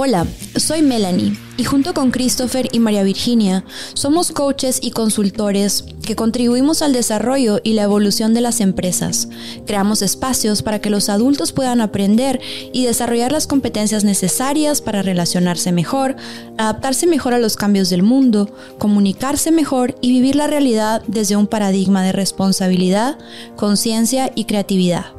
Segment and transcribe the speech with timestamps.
[0.00, 3.64] Hola, soy Melanie y junto con Christopher y María Virginia
[3.94, 9.28] somos coaches y consultores que contribuimos al desarrollo y la evolución de las empresas.
[9.66, 12.40] Creamos espacios para que los adultos puedan aprender
[12.72, 16.14] y desarrollar las competencias necesarias para relacionarse mejor,
[16.58, 21.48] adaptarse mejor a los cambios del mundo, comunicarse mejor y vivir la realidad desde un
[21.48, 23.18] paradigma de responsabilidad,
[23.56, 25.17] conciencia y creatividad.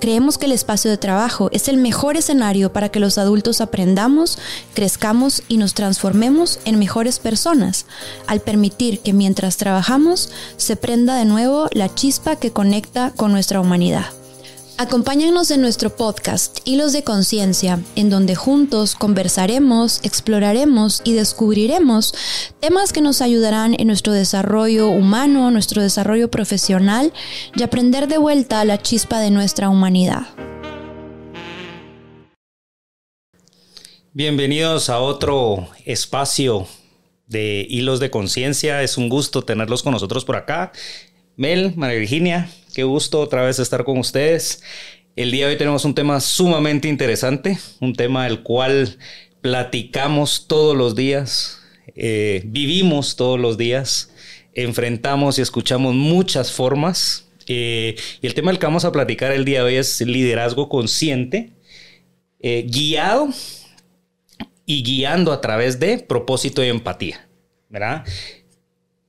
[0.00, 4.38] Creemos que el espacio de trabajo es el mejor escenario para que los adultos aprendamos,
[4.74, 7.86] crezcamos y nos transformemos en mejores personas,
[8.26, 13.60] al permitir que mientras trabajamos se prenda de nuevo la chispa que conecta con nuestra
[13.60, 14.06] humanidad.
[14.78, 22.12] Acompáñanos en nuestro podcast Hilos de Conciencia, en donde juntos conversaremos, exploraremos y descubriremos
[22.60, 27.14] temas que nos ayudarán en nuestro desarrollo humano, nuestro desarrollo profesional
[27.54, 30.26] y aprender de vuelta la chispa de nuestra humanidad.
[34.12, 36.68] Bienvenidos a otro espacio
[37.26, 38.82] de Hilos de Conciencia.
[38.82, 40.72] Es un gusto tenerlos con nosotros por acá.
[41.36, 44.62] Mel, María Virginia, qué gusto otra vez estar con ustedes.
[45.16, 48.98] El día de hoy tenemos un tema sumamente interesante, un tema del cual
[49.40, 51.58] platicamos todos los días,
[51.94, 54.12] eh, vivimos todos los días,
[54.52, 57.30] enfrentamos y escuchamos muchas formas.
[57.46, 60.68] Eh, y el tema del que vamos a platicar el día de hoy es liderazgo
[60.68, 61.54] consciente,
[62.40, 63.30] eh, guiado
[64.66, 67.26] y guiando a través de propósito y empatía.
[67.70, 68.04] ¿verdad?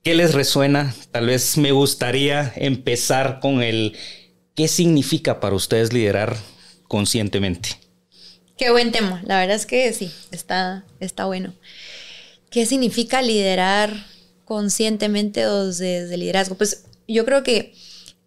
[0.02, 0.94] ¿Qué les resuena?
[1.10, 3.96] Tal vez me gustaría empezar con el
[4.54, 6.36] ¿qué significa para ustedes liderar
[6.88, 7.70] conscientemente?
[8.56, 9.22] Qué buen tema.
[9.24, 11.54] La verdad es que sí, está, está bueno.
[12.50, 13.92] ¿Qué significa liderar
[14.44, 16.56] conscientemente desde liderazgo?
[16.56, 17.72] Pues yo creo que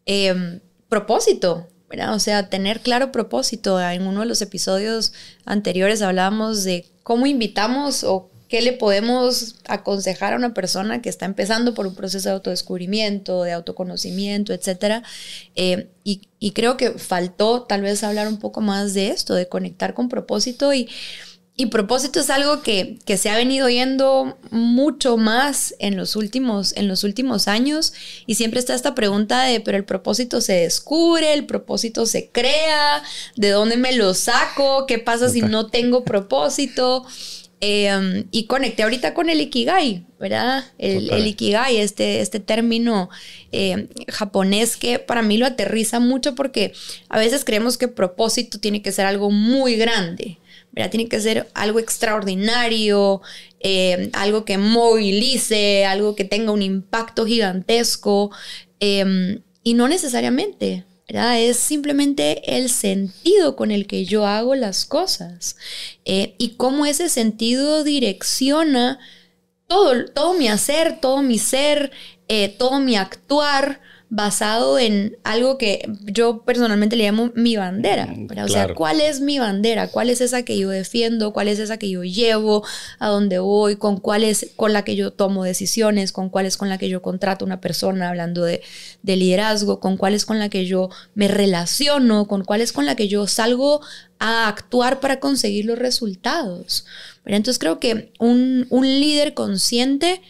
[0.06, 1.68] em, propósito.
[2.14, 3.82] O sea, tener claro propósito.
[3.82, 5.12] En uno de los episodios
[5.44, 11.26] anteriores hablábamos de cómo invitamos o ¿Qué le podemos aconsejar a una persona que está
[11.26, 15.04] empezando por un proceso de autodescubrimiento, de autoconocimiento, etcétera?
[15.56, 19.94] Eh, y, creo que faltó tal vez hablar un poco más de esto, de conectar
[19.94, 20.90] con propósito y,
[21.56, 26.76] y propósito es algo que, que, se ha venido oyendo mucho más en los, últimos,
[26.76, 27.94] en los últimos años
[28.26, 33.02] y siempre está esta pregunta de, pero el propósito se descubre, el propósito se crea,
[33.38, 34.88] ¿de dónde me lo saco?
[34.88, 37.06] ¿Qué pasa si no tengo propósito?
[37.64, 40.66] Em, y conecté ahorita con el Ikigai, ¿verdad?
[40.80, 43.12] El, Ikigai, este, este término
[43.52, 46.74] em, japonés que para mí lo aterriza mucho porque
[47.08, 50.40] a veces creemos que propósito tiene que ser algo muy grande,
[50.72, 50.90] ¿verdad?
[50.90, 53.22] Tiene que ser algo extraordinario,
[53.60, 58.32] em, algo que movilice, algo que tenga un impacto gigantesco
[58.80, 60.84] y no necesariamente.
[61.14, 65.58] Es simplemente el sentido con el que yo hago las cosas
[66.06, 69.00] eh, y cómo ese sentido direcciona
[69.68, 71.92] todo, todo mi hacer, todo mi ser,
[72.30, 73.82] eh, todo mi actuar,
[74.14, 78.08] basado en algo que yo personalmente le llamo mi bandera.
[78.08, 79.88] Mm, o sea, ¿cuál es mi bandera?
[79.88, 81.32] ¿Cuál es esa que yo defiendo?
[81.32, 82.66] ¿Cuál es esa que yo llevo?
[83.00, 83.78] ¿A dónde voy?
[83.78, 86.12] ¿Con cuál es con la que yo tomo decisiones?
[86.12, 88.62] ¿Con cuál es con la que yo contrato una persona hablando de,
[89.02, 89.80] de liderazgo?
[89.80, 92.28] ¿Con cuál es con la que yo me relaciono?
[92.28, 93.80] ¿Con cuál es con la que yo salgo
[94.20, 96.86] a actuar para conseguir los resultados?
[97.24, 100.22] Entonces creo que un, un líder consciente,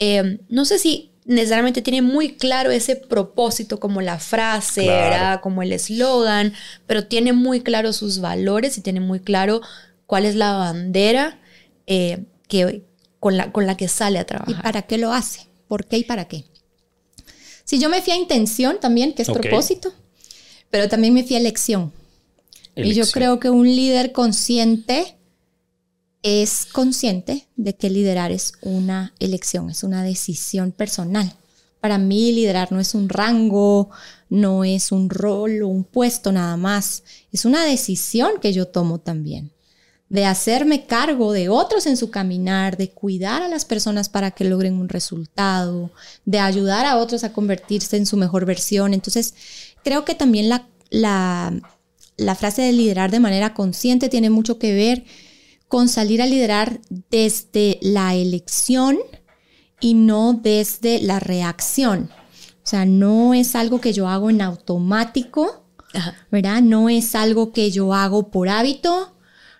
[0.00, 4.88] eh, no sé si necesariamente tiene muy claro ese propósito como la frase,
[5.40, 6.52] como el eslogan,
[6.86, 9.60] pero tiene muy claro sus valores y tiene muy claro
[10.06, 11.38] cuál es la bandera
[11.86, 12.82] eh, que,
[13.20, 14.54] con, la, con la que sale a trabajar.
[14.58, 15.46] ¿Y para qué lo hace?
[15.68, 16.44] ¿Por qué y para qué?
[17.64, 19.92] Si yo me fui a intención también, que es propósito,
[20.70, 21.92] pero también me fui a elección.
[22.74, 25.16] Y yo creo que un líder consciente
[26.22, 31.34] es consciente de que liderar es una elección, es una decisión personal.
[31.80, 33.90] Para mí liderar no es un rango,
[34.30, 37.02] no es un rol o un puesto nada más,
[37.32, 39.52] es una decisión que yo tomo también
[40.12, 44.44] de hacerme cargo de otros en su caminar, de cuidar a las personas para que
[44.44, 45.90] logren un resultado,
[46.26, 48.92] de ayudar a otros a convertirse en su mejor versión.
[48.92, 49.32] Entonces,
[49.82, 51.58] creo que también la, la,
[52.18, 55.04] la frase de liderar de manera consciente tiene mucho que ver
[55.72, 58.98] con salir a liderar desde la elección
[59.80, 62.10] y no desde la reacción.
[62.62, 65.64] O sea, no es algo que yo hago en automático,
[66.30, 66.60] ¿verdad?
[66.60, 69.16] No es algo que yo hago por hábito,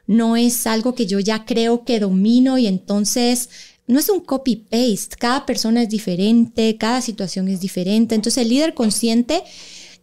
[0.07, 3.49] no es algo que yo ya creo que domino y entonces
[3.87, 8.15] no es un copy-paste, cada persona es diferente, cada situación es diferente.
[8.15, 9.45] Entonces el líder consciente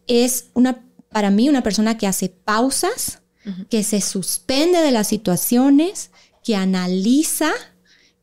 [0.08, 3.20] es una, para mí una persona que hace pausas,
[3.70, 6.12] que se suspende de las situaciones,
[6.44, 7.52] que analiza,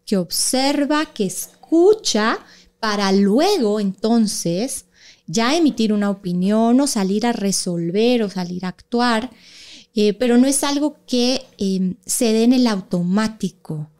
[0.04, 2.38] que observa, que escucha,
[2.80, 4.86] para luego entonces
[5.26, 9.30] ya emitir una opinión o salir a resolver o salir a actuar,
[9.94, 13.90] eh, pero no es algo que em, se dé en el automático.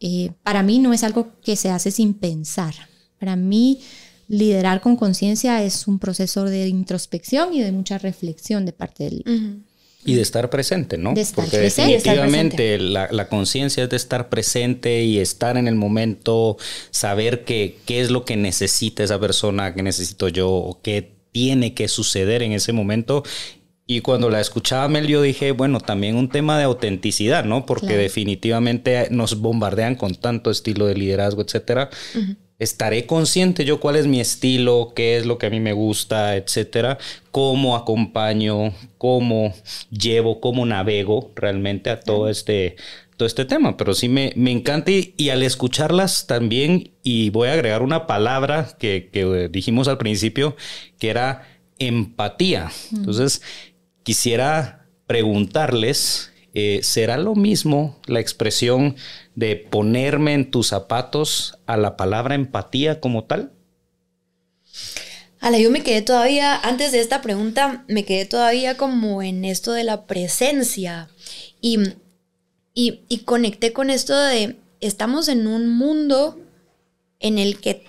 [0.00, 2.74] Eh, para mí no es algo que se hace sin pensar.
[3.18, 3.80] Para mí
[4.28, 9.64] liderar con conciencia es un proceso de introspección y de mucha reflexión de parte del.
[10.04, 11.12] Y de estar presente, ¿no?
[11.12, 11.92] De estar Porque presente.
[11.94, 16.56] definitivamente la, la conciencia es de estar presente y estar en el momento,
[16.90, 21.74] saber que, qué es lo que necesita esa persona, qué necesito yo, o qué tiene
[21.74, 23.22] que suceder en ese momento.
[23.90, 27.66] Y cuando la escuchaba Mel, yo dije, bueno, también un tema de autenticidad, ¿no?
[27.66, 28.02] Porque Claro.
[28.02, 31.88] definitivamente nos bombardean con tanto estilo de liderazgo, etcétera.
[32.58, 36.34] Estaré consciente yo cuál es mi estilo, qué es lo que a mí me gusta,
[36.34, 36.98] etcétera,
[37.30, 39.54] cómo acompaño, cómo
[39.90, 42.74] llevo, cómo navego realmente a todo este,
[43.16, 43.76] todo este tema.
[43.76, 48.08] Pero sí me, me encanta y, y al escucharlas también, y voy a agregar una
[48.08, 50.56] palabra que, que dijimos al principio,
[50.98, 51.46] que era
[51.78, 52.72] empatía.
[52.92, 53.40] Entonces,
[54.02, 58.96] quisiera preguntarles, eh, ¿será lo mismo la expresión
[59.36, 63.52] de ponerme en tus zapatos a la palabra empatía como tal?
[65.38, 69.70] Ala, yo me quedé todavía, antes de esta pregunta, me quedé todavía como en esto
[69.72, 71.08] de la presencia
[71.60, 71.78] y,
[72.74, 76.40] y, y conecté con esto de, estamos en un mundo
[77.20, 77.84] en el que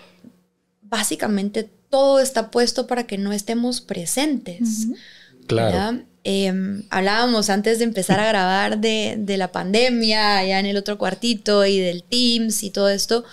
[0.84, 4.90] básicamente todo está puesto para que no estemos presentes.
[5.48, 5.72] Claro.
[5.72, 6.04] ¿verdad?
[6.32, 6.54] Eh,
[6.92, 11.66] hablábamos antes de empezar a grabar de, de, la pandemia, allá en el otro cuartito,
[11.66, 13.24] y del Teams y todo esto.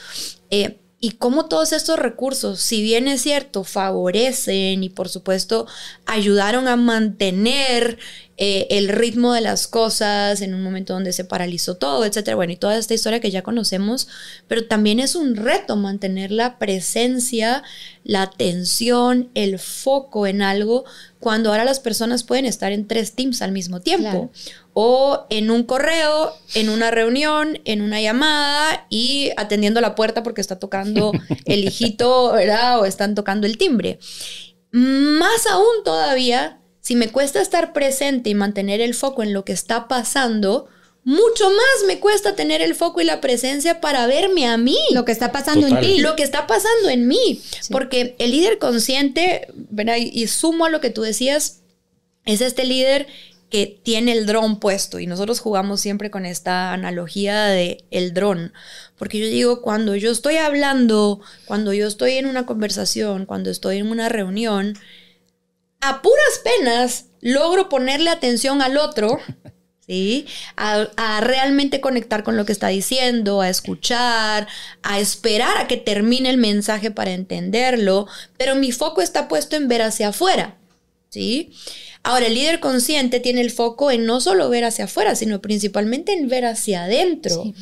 [0.49, 5.67] Eh, y cómo todos estos recursos, si bien es cierto, favorecen y por supuesto
[6.07, 7.99] ayudaron a mantener
[8.39, 12.37] eh, el ritmo de las cosas en un momento donde se paralizó todo, etcétera.
[12.37, 14.09] Bueno, y toda esta historia que ya conocemos,
[14.47, 17.63] pero también es un reto mantener la presencia,
[18.05, 20.85] la atención, el foco en algo
[21.19, 24.11] cuando ahora las personas pueden estar en tres teams al mismo tiempo.
[24.11, 24.31] Claro.
[24.75, 30.43] O en un correo, en una reunión, en una llamada y atendiendo la puerta porque
[30.43, 31.13] está tocando
[31.47, 32.81] el hijito, ¿verdad?
[32.81, 33.99] O están tocando el timbre.
[34.73, 39.53] Más aún todavía, si me cuesta estar presente y mantener el foco en lo que
[39.53, 40.69] está pasando,
[41.03, 44.79] mucho más me cuesta tener el foco y la presencia para verme a mí.
[44.93, 45.83] Lo que está pasando Total.
[45.83, 46.01] en ti.
[46.01, 47.43] Lo que está pasando en mí.
[47.61, 47.73] Sí.
[47.73, 49.97] Porque el líder consciente, ¿verdad?
[49.97, 51.63] Y, y sumo a lo que tú decías,
[52.25, 53.09] es este líder
[53.51, 58.53] que tiene el dron puesto y nosotros jugamos siempre con esta analogía de el dron,
[58.97, 63.79] porque yo digo, cuando yo estoy hablando, cuando yo estoy en una conversación, cuando estoy
[63.79, 64.77] en una reunión,
[65.81, 69.21] a puras penas logro ponerle atención al otro,
[69.87, 70.27] ¿sí?
[70.57, 74.49] A, a, realmente conectar con lo que está diciendo, a escuchar,
[74.83, 78.07] a esperar a que termine el mensaje para entenderlo,
[78.37, 80.57] pero mi foco está puesto en ver hacia afuera,
[81.09, 81.53] ¿sí?
[82.03, 86.13] Ahora, el líder consciente tiene el foco en no solo ver hacia afuera, sino principalmente
[86.13, 87.43] en ver hacia adentro.
[87.43, 87.55] Sí.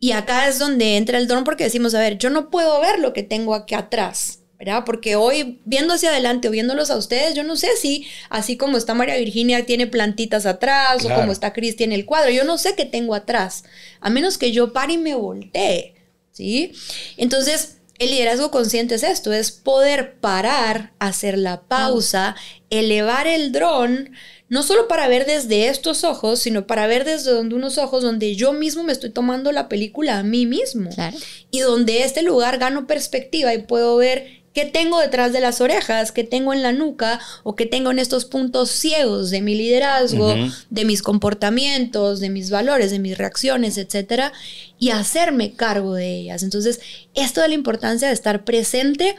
[0.00, 2.98] Y acá es donde entra el dron porque decimos, a ver, yo no puedo ver
[2.98, 4.82] lo que tengo aquí atrás, ¿verdad?
[4.84, 8.76] Porque hoy viendo hacia adelante o viéndolos a ustedes, yo no sé si así como
[8.76, 11.14] está María Virginia tiene plantitas atrás claro.
[11.14, 13.64] o como está Cris tiene el cuadro, yo no sé qué tengo atrás,
[14.00, 15.94] a menos que yo pare y me voltee,
[16.32, 16.72] ¿sí?
[17.16, 22.36] Entonces, el liderazgo consciente es esto, es poder parar, hacer la pausa,
[22.70, 24.10] elevar el dron,
[24.48, 28.34] no solo para ver desde estos ojos, sino para ver desde donde unos ojos donde
[28.34, 30.90] yo mismo me estoy tomando la película a mí mismo.
[30.90, 31.16] Claro.
[31.50, 36.10] Y donde este lugar gano perspectiva y puedo ver qué tengo detrás de las orejas,
[36.10, 40.32] qué tengo en la nuca o qué tengo en estos puntos ciegos de mi liderazgo,
[40.32, 40.64] uh -huh.
[40.68, 44.32] de mis comportamientos, de mis valores, de mis reacciones, etcétera,
[44.76, 46.42] y hacerme cargo de ellas.
[46.42, 46.80] Entonces,
[47.14, 49.14] esto de la importancia de estar presente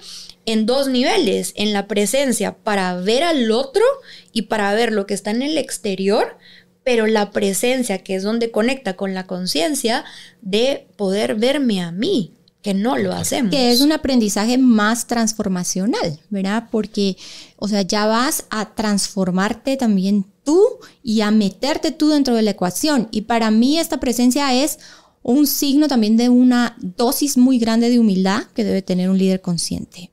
[0.45, 3.85] en dos niveles, en la presencia para ver al otro
[4.33, 6.37] y para ver lo que está en el exterior,
[6.83, 10.03] pero la presencia que es donde conecta con la conciencia
[10.41, 13.51] de poder verme a mí, que no lo hacemos.
[13.51, 16.67] Que es un aprendizaje más transformacional, ¿verdad?
[16.71, 17.17] Porque,
[17.55, 20.61] o sea, ya vas a transformarte también tú
[21.01, 23.07] y a meterte tú dentro de la ecuación.
[23.11, 24.79] Y para mí esta presencia es
[25.23, 29.41] un signo también de una dosis muy grande de humildad que debe tener un líder
[29.41, 30.11] consciente,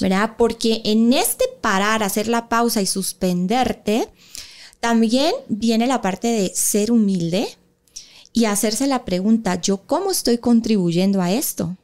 [0.00, 0.32] ¿verdad?
[0.36, 4.08] Porque en este parar, hacer la pausa y suspenderte,
[4.80, 7.48] también viene la parte de ser humilde,
[8.38, 11.76] y hacerse la pregunta, ¿yo cómo estoy contribuyendo a esto?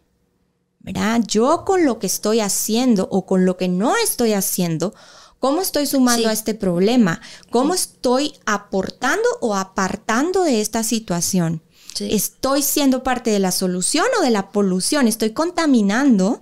[0.78, 1.20] ¿Verdad?
[1.26, 4.94] Yo con lo que estoy haciendo o con lo que no estoy haciendo,
[5.40, 6.28] ¿cómo estoy sumando sí.
[6.28, 7.20] a este problema?
[7.50, 7.80] ¿Cómo sí.
[7.80, 11.61] estoy aportando o apartando de esta situación?
[11.99, 15.08] ¿Estoy siendo parte de la solución o de la polución?
[15.08, 16.40] ¿Estoy contaminando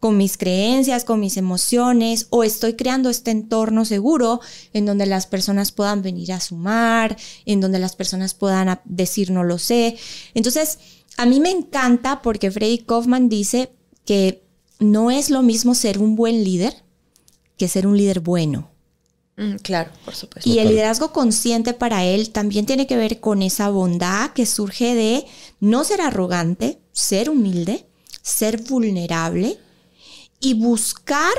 [0.00, 4.40] con mis creencias, con mis emociones, o estoy creando este entorno seguro
[4.72, 9.44] en donde las personas puedan venir a sumar, en donde las personas puedan decir no
[9.44, 9.98] lo sé.
[10.32, 10.78] Entonces,
[11.18, 13.72] a mí me encanta porque Freddy Kaufman dice
[14.06, 14.42] que
[14.78, 16.74] no es lo mismo ser un buen líder
[17.58, 18.70] que ser un líder bueno.
[19.36, 20.48] Mm, claro, por supuesto.
[20.48, 24.94] Y el liderazgo consciente para él también tiene que ver con esa bondad que surge
[24.94, 25.26] de
[25.60, 27.86] no ser arrogante, ser humilde,
[28.22, 29.58] ser vulnerable
[30.40, 31.34] y buscar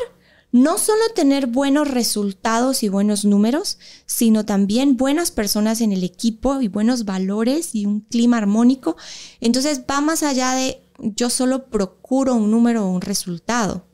[0.51, 6.61] no solo tener buenos resultados y buenos números, sino también buenas personas en el equipo
[6.61, 8.97] y buenos valores y un clima armónico.
[9.39, 13.85] Entonces va más allá de yo solo procuro un número o un resultado.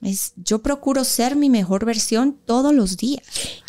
[0.00, 3.22] Es, yo procuro ser mi mejor versión todos los días.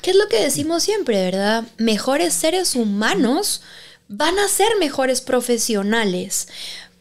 [0.03, 1.67] ¿Qué es lo que decimos siempre, verdad?
[1.79, 3.61] Mejores seres humanos
[4.07, 6.47] van a ser mejores profesionales.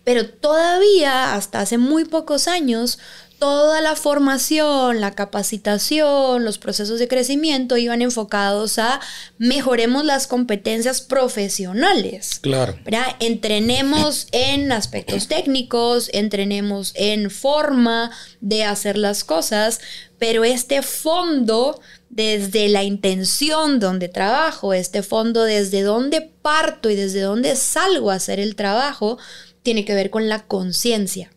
[0.04, 2.98] Pero todavía, hasta hace muy pocos años,
[3.38, 9.00] toda la formación, la capacitación, los procesos de crecimiento iban enfocados a
[9.38, 12.40] mejoremos las competencias profesionales.
[12.40, 12.76] Claro.
[13.20, 19.80] Entrenemos en aspectos técnicos, entrenemos en forma de hacer las cosas,
[20.18, 21.80] pero este fondo
[22.10, 28.14] desde la intención donde trabajo, este fondo desde donde parto y desde donde salgo a
[28.14, 29.18] hacer el trabajo,
[29.62, 31.30] tiene que ver con la conciencia.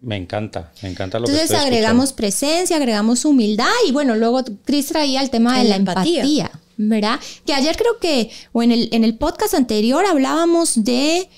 [0.00, 4.42] Me encanta, me encanta lo Entonces que Entonces agregamos presencia, agregamos humildad y bueno, luego
[4.64, 6.50] Chris traía el tema de la, empatía.
[6.76, 7.20] ¿verdad?
[7.46, 11.28] Que ayer creo que, o en el, en el podcast anterior hablábamos de,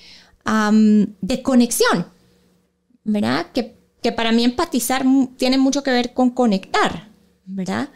[1.21, 2.07] de conexión,
[3.03, 3.47] ¿verdad?
[3.53, 5.05] Que, que para mí empatizar
[5.37, 7.09] tiene mucho que ver con conectar,
[7.45, 7.89] ¿verdad?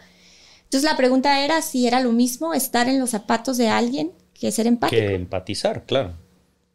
[0.63, 4.51] Entonces la pregunta era si era lo mismo estar en los zapatos de alguien que
[4.51, 4.99] ser empático.
[4.99, 6.13] Que empatizar, claro.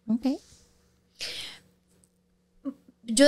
[0.08, 0.26] Ok
[3.04, 3.26] yo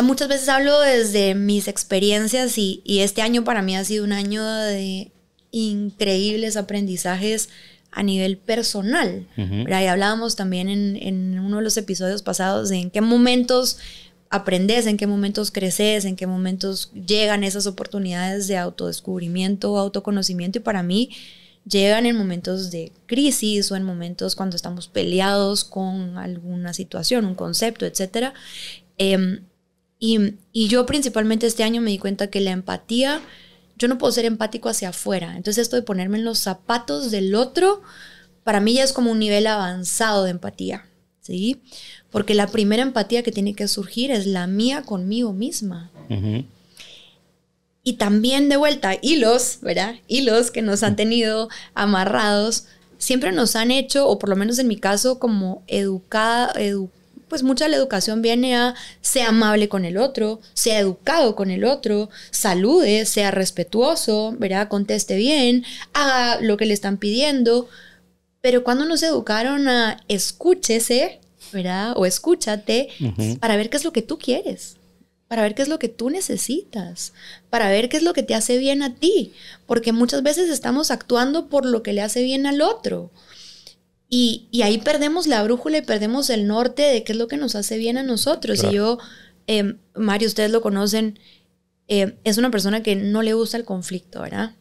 [0.00, 4.44] muchas veces hablo desde mis experiencias y, este año para mí ha sido un año
[4.46, 5.12] de
[5.50, 7.50] increíbles aprendizajes
[7.90, 9.26] a nivel personal.
[9.36, 13.78] Y hablábamos también en, uno de los episodios pasados de en qué momentos
[14.30, 20.62] aprendes, en qué momentos creces, en qué momentos llegan esas oportunidades de autodescubrimiento, autoconocimiento y
[20.62, 21.10] para mí
[21.68, 27.34] llegan en momentos de crisis o en momentos cuando estamos peleados con alguna situación, un
[27.34, 28.32] concepto, etcétera.
[28.96, 29.42] Em,
[30.04, 33.20] y, yo principalmente este año me di cuenta que la empatía,
[33.78, 35.36] yo no puedo ser empático hacia afuera.
[35.36, 37.82] Entonces esto de ponerme en los zapatos del otro,
[38.42, 40.84] para mí ya es como un nivel avanzado de empatía,
[41.20, 41.62] ¿sí?
[42.10, 45.92] Porque la primera empatía que tiene que surgir es la mía conmigo misma.
[47.84, 49.94] Y también de vuelta, hilos, ¿verdad?
[50.08, 52.66] Hilos que nos han tenido amarrados,
[52.98, 57.01] siempre nos han hecho, o por lo menos en mi caso, como educada, educada
[57.32, 61.50] pues mucha de la educación viene a ser amable con el otro, sea educado con
[61.50, 64.68] el otro, salude, sea respetuoso, ¿verdad?
[64.68, 67.70] Conteste bien, haga lo que le están pidiendo.
[68.42, 71.20] Pero cuando nos educaron a escúchese,
[71.54, 71.94] ¿verdad?
[71.96, 72.90] O escúchate
[73.40, 74.76] para ver qué es lo que tú quieres,
[75.26, 77.14] para ver qué es lo que tú necesitas,
[77.48, 79.32] para ver qué es lo que te hace bien a ti,
[79.64, 83.10] porque muchas veces estamos actuando por lo que le hace bien al otro
[84.14, 87.54] y, ahí perdemos la brújula y perdemos el norte de qué es lo que nos
[87.54, 88.62] hace bien a nosotros.
[88.62, 88.98] Y yo,
[89.46, 91.18] eh, Mario, ustedes lo conocen,
[91.88, 94.54] em, es una persona que no le gusta el conflicto, ¿verdad?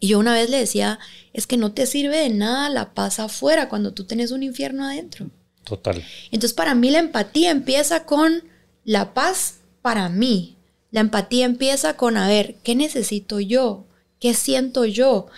[0.00, 0.98] Y yo una vez le decía,
[1.32, 4.84] es que no te sirve de nada la paz afuera cuando tú tienes un infierno
[4.84, 5.30] adentro.
[5.62, 6.02] Total.
[6.32, 8.42] Entonces para mí la empatía empieza con
[8.84, 10.56] la paz para mí.
[10.90, 13.86] La empatía empieza con, a ver, ¿qué necesito yo?
[14.18, 15.28] ¿Qué siento yo?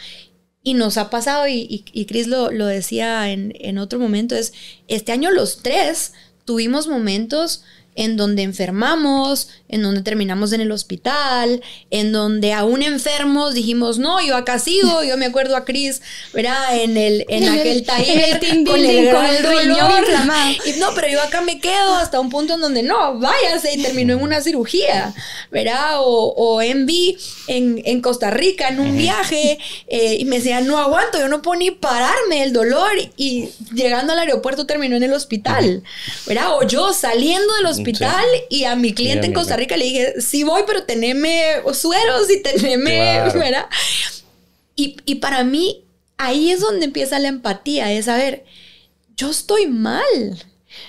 [0.68, 4.52] Y nos ha pasado, y, y, Chris lo, lo decía en, en, otro momento, es,
[4.86, 6.12] este año los tres
[6.44, 7.62] tuvimos momentos
[7.98, 14.24] en donde enfermamos, en donde terminamos en el hospital, en donde aún enfermos dijimos, no,
[14.24, 16.00] yo acá sigo, yo me acuerdo a Chris,
[16.32, 16.80] ¿verdad?
[16.80, 19.92] En, el, en aquel taller con el, con el riñón.
[20.64, 23.82] Y, no, pero yo acá me quedo hasta un punto en donde no, váyase y
[23.82, 25.12] terminó en una cirugía,
[25.50, 26.00] ¿verdad?
[26.00, 26.86] O, o en
[27.48, 31.42] en, en Costa Rica, en un viaje, eh, y me decía, no aguanto, yo no
[31.42, 35.82] puedo ni pararme el dolor, y llegando al aeropuerto terminó en el hospital,
[36.26, 36.56] ¿verdad?
[36.56, 37.87] O yo saliendo del hospital
[38.48, 42.42] y a mi cliente en Costa Rica le dije, sí voy, pero teneme sueros y
[42.42, 43.66] teneme, ¿verdad?
[44.76, 45.84] Y, y para mí
[46.16, 48.44] ahí es donde empieza la empatía, es saber,
[49.16, 50.04] yo estoy mal,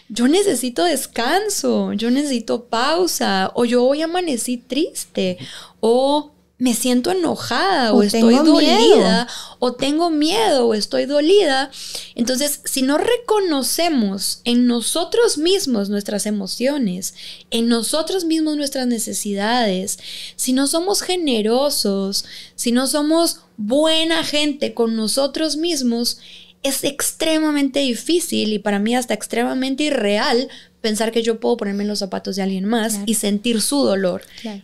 [0.10, 5.38] yo necesito descanso, yo necesito pausa, o yo hoy amanecí triste,
[5.79, 9.27] o me siento enojada o, estoy dolida
[9.59, 11.71] o tengo miedo o estoy dolida.
[12.15, 17.15] Entonces, si no reconocemos en nosotros mismos nuestras emociones,
[17.49, 19.99] en nosotros mismos nuestras necesidades,
[20.35, 22.25] si no somos generosos,
[22.55, 26.19] si no somos buena gente con nosotros mismos,
[26.61, 30.49] es extremadamente difícil y para mí hasta extremadamente irreal
[30.81, 34.23] pensar que yo puedo ponerme en los zapatos de alguien más y sentir su dolor.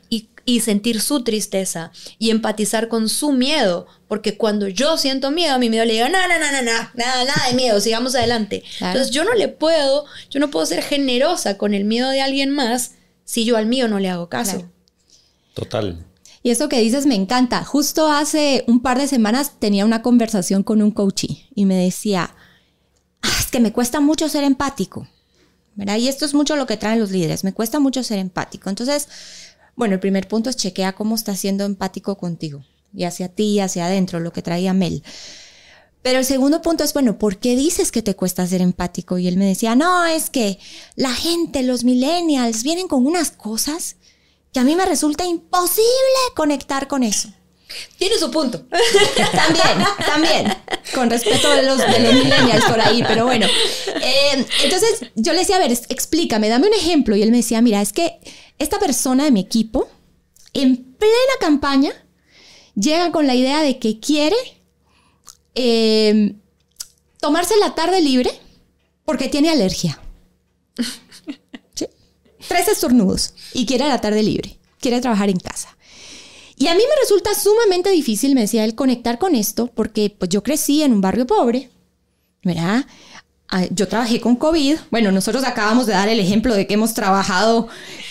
[0.09, 0.27] Y,
[0.59, 3.87] sentir su tristeza y empatizar con su miedo.
[4.07, 6.89] Porque cuando yo siento miedo, a mi miedo le digo, no, no, no, no, no,
[6.93, 8.63] nada, nada de miedo, sigamos adelante.
[8.79, 12.51] Entonces yo no le puedo, yo no puedo ser generosa con el miedo de alguien
[12.51, 12.91] más
[13.23, 14.69] si yo al mío no le hago caso.
[15.53, 16.05] Total.
[16.43, 17.63] Y eso que dices me encanta.
[17.63, 22.35] Justo hace un par de semanas tenía una conversación con un coachee y me decía,
[23.23, 25.07] ah, es que me cuesta mucho ser empático.
[25.75, 25.97] ¿verdad?
[25.97, 28.69] Y esto es mucho lo que traen los líderes, me cuesta mucho ser empático.
[28.69, 29.07] Entonces,
[29.75, 32.63] bueno, el primer punto es chequea cómo está siendo empático contigo
[32.93, 35.03] y hacia ti hacia adentro, lo que traía Mel.
[36.01, 39.17] Pero el segundo punto es, bueno, ¿por qué dices que te cuesta ser empático?
[39.17, 40.59] Y él me decía, no, es que
[40.95, 43.95] la gente, los millennials, vienen con unas cosas
[44.53, 45.83] que a mí me resulta imposible
[46.35, 47.29] conectar con eso.
[47.97, 48.65] Tiene su punto.
[49.33, 50.57] también, también,
[50.93, 53.47] con respeto de los, de los millennials por ahí, pero bueno.
[53.47, 57.15] Eh, entonces yo le decía, a ver, explícame, dame un ejemplo.
[57.15, 58.19] Y él me decía, mira, es que
[58.59, 59.89] esta persona de mi equipo,
[60.53, 61.91] en plena campaña,
[62.75, 64.37] llega con la idea de que quiere
[65.55, 66.35] eh,
[67.19, 68.31] tomarse la tarde libre
[69.05, 69.99] porque tiene alergia
[72.47, 75.75] tres estornudos y quiere la tarde libre, quiere trabajar en casa.
[76.57, 80.29] Y a mí me resulta sumamente difícil, me decía él, conectar con esto, porque pues
[80.29, 81.69] yo crecí en un barrio pobre,
[82.43, 82.85] ¿verdad?
[83.49, 84.77] Ah, yo trabajé con COVID.
[84.89, 87.67] Bueno, nosotros acabamos de dar el ejemplo de que hemos trabajado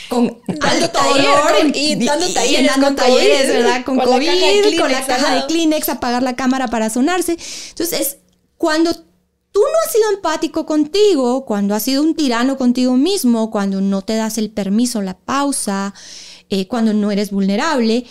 [0.08, 3.84] con alto dolor y, dando talleres, con talleres ¿verdad?
[3.84, 7.36] Con, COVID, con la caja de Kleenex, apagar la cámara para sonarse.
[7.71, 8.19] Entonces,
[8.58, 13.80] cuando tú no has sido empático contigo, cuando has sido un tirano contigo mismo, cuando
[13.80, 15.95] no te das el permiso, la pausa,
[16.49, 18.04] eh, cuando no eres vulnerable,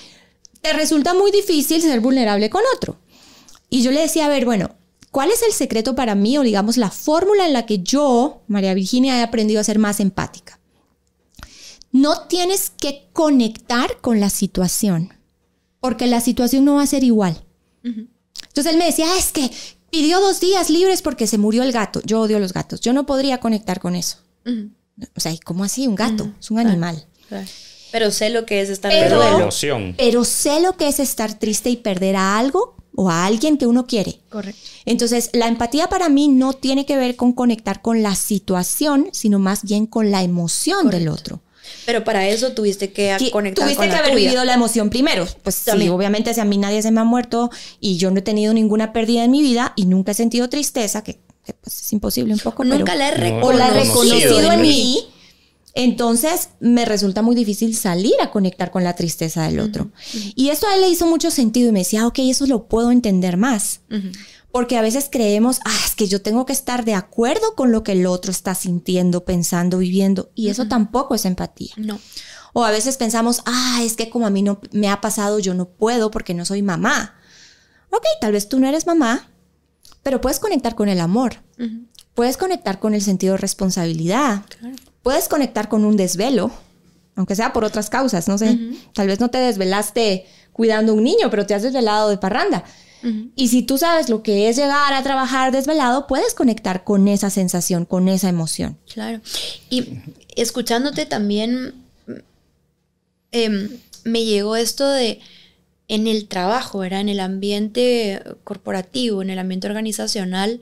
[0.64, 2.98] te resulta muy difícil ser vulnerable con otro.
[3.70, 4.76] Y yo le decía, a ver, bueno,
[5.12, 8.74] ¿cuál es el secreto para mí o digamos la fórmula en la que yo, María
[8.74, 10.60] Virginia, he aprendido a ser más empática?
[11.92, 15.14] No tienes que conectar con la situación,
[15.80, 17.44] porque la situación no va a ser igual.
[17.84, 19.52] Entonces él me decía, ah, es que
[19.94, 22.02] Pidió dos días libres porque se murió el gato.
[22.04, 22.82] Yo odio los gatos.
[22.82, 24.18] Yo no podría conectar con eso.
[25.16, 25.86] O sea, ¿cómo así?
[25.86, 26.32] Un gato.
[26.40, 27.06] Es un animal.
[27.94, 29.22] Pero sé lo que es estar pero,
[29.98, 33.68] pero sé lo que es estar triste y perder a algo o a alguien que
[33.68, 34.20] uno quiere.
[34.30, 34.60] Correcto.
[34.86, 39.38] Entonces, la empatía para mí no tiene que ver con conectar con la situación, sino
[39.38, 41.42] más bien con la emoción del otro.
[41.86, 45.28] Pero para eso tuviste que conectar tuviste que haber vivido la emoción primero.
[45.44, 48.24] Pues sí, obviamente si a mí nadie se me ha muerto y yo no he
[48.24, 51.20] tenido ninguna pérdida en mi vida y nunca he sentido tristeza, que,
[51.62, 52.64] pues, es imposible un poco.
[52.64, 53.48] Nunca la he reconocido.
[53.48, 55.13] O la he reconocido en mí.
[55.76, 59.92] Entonces me resulta muy difícil salir a conectar con la tristeza del otro.
[60.36, 62.92] Y esto a él le hizo mucho sentido y me decía, ok, eso lo puedo
[62.92, 63.82] entender más.
[64.52, 67.84] Porque a veces creemos, ah, es que yo tengo que estar de acuerdo con lo
[67.84, 70.32] que el otro está sintiendo, pensando, viviendo.
[70.36, 71.74] Y eso tampoco es empatía.
[71.78, 72.00] No.
[72.54, 75.56] O a veces pensamos, ah, es que como a mí no me ha pasado, yo
[75.56, 77.16] no puedo porque no soy mamá.
[77.90, 79.28] Ok, tal vez tú no eres mamá,
[80.04, 81.38] pero puedes conectar con el amor.
[82.14, 84.44] Puedes conectar con el sentido de responsabilidad.
[85.04, 86.52] Puedes conectar con un desvelo,
[87.16, 88.58] aunque sea por otras causas, no sé.
[88.94, 92.64] Tal vez no te desvelaste cuidando a un niño, pero te has desvelado de parranda.
[93.36, 97.30] Y si tú sabes lo que es llegar a trabajar desvelado, puedes conectar con esa
[97.30, 98.78] sensación, con esa emoción.
[98.92, 99.20] Claro.
[99.70, 99.98] Y
[100.38, 101.74] escuchándote también,
[103.32, 103.70] em,
[104.06, 105.20] me llegó esto de
[105.90, 110.62] en el trabajo, era en el ambiente corporativo, en el ambiente organizacional,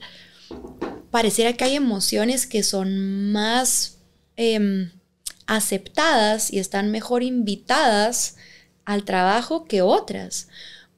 [1.12, 3.98] pareciera que hay emociones que son más
[4.42, 4.92] em,
[5.46, 8.38] aceptadas y están mejor invitadas
[8.86, 10.48] al trabajo que otras.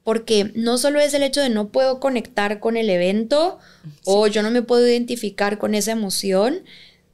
[0.02, 3.58] Porque no solo es el hecho de no puedo conectar con el evento
[4.04, 6.62] o yo no me puedo identificar con esa emoción,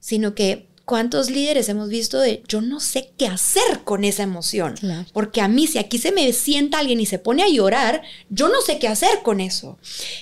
[0.00, 4.74] sino que cuántos líderes hemos visto de yo no sé qué hacer con esa emoción,
[5.12, 8.48] porque a mí si aquí se me sienta alguien y se pone a llorar, yo
[8.48, 9.78] no sé qué hacer con eso.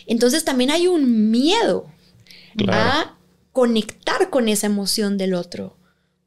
[0.07, 1.91] Entonces también hay un miedo
[2.69, 3.17] a
[3.53, 5.78] conectar con esa emoción del otro.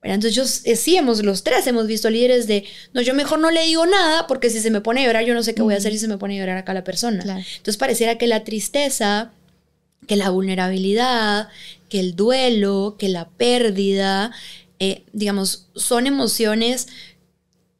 [0.04, 3.52] Entonces yo, eh, sí, hemos, los tres hemos visto líderes de, no, yo mejor no
[3.52, 5.76] le digo nada porque si se me pone a llorar yo no sé qué voy
[5.76, 7.22] a hacer si se me pone a llorar acá la persona.
[7.22, 9.32] Entonces pareciera que la tristeza,
[10.08, 11.50] que la vulnerabilidad,
[11.88, 14.32] que el duelo, que la pérdida,
[14.80, 16.88] eh, digamos, son emociones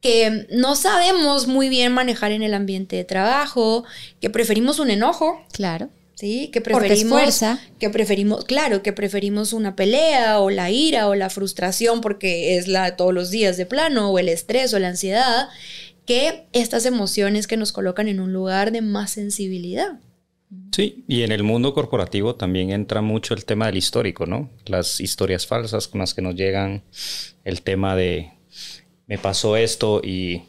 [0.00, 3.84] que no sabemos muy bien manejar en el ambiente de trabajo,
[4.20, 5.40] que preferimos un enojo.
[5.52, 5.90] Claro.
[6.14, 7.40] Sí, que preferimos
[7.78, 12.68] que preferimos, claro, que preferimos una pelea o la ira o la frustración porque es
[12.68, 15.48] la de todos los días de plano o el estrés o la ansiedad,
[16.06, 20.00] que estas emociones que nos colocan en un lugar de más sensibilidad.
[20.70, 24.50] Sí, y en el mundo corporativo también entra mucho el tema del histórico, ¿no?
[24.66, 26.82] Las historias falsas con las que nos llegan,
[27.44, 28.32] el tema de
[29.06, 30.42] me pasó esto y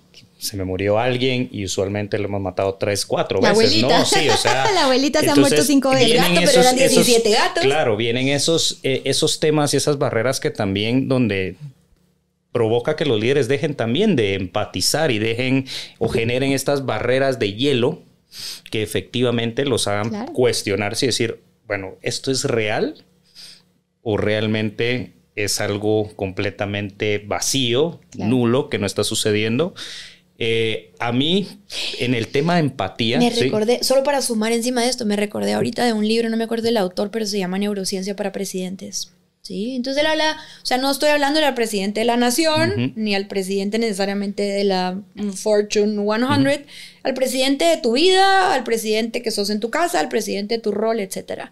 [0.44, 4.06] se me murió alguien y usualmente lo hemos matado tres, cuatro veces, ¿no?
[4.06, 4.70] Sí, o sea.
[4.74, 6.18] la abuelita se ha muerto cinco veces.
[6.18, 7.64] Gato, pero eran 17 gatos.
[7.64, 11.56] Claro, vienen esos, eh, esos temas y esas barreras que también donde
[12.52, 15.66] provoca que los líderes dejen también de empatizar y dejen
[15.98, 18.04] o generen estas barreras de hielo
[18.70, 23.06] que efectivamente los hagan cuestionarse y decir, bueno, ¿esto es real?
[24.02, 29.74] ¿O realmente es algo completamente vacío, nulo, que no está sucediendo?
[30.46, 31.48] Eh, a mí,
[32.00, 33.18] en el tema de empatía.
[33.18, 36.36] Me recordé, solo para sumar encima de esto, me recordé ahorita de un libro, no
[36.36, 39.14] me acuerdo del autor, pero se llama Neurociencia para Presidentes.
[39.42, 43.16] Sí, entonces él habla, o sea, no estoy hablando del presidente de la nación, ni
[43.16, 45.02] al presidente necesariamente de la
[45.34, 46.66] Fortune 100,
[47.04, 50.62] al presidente de tu vida, al presidente que sos en tu casa, al presidente de
[50.62, 51.52] tu rol, etc.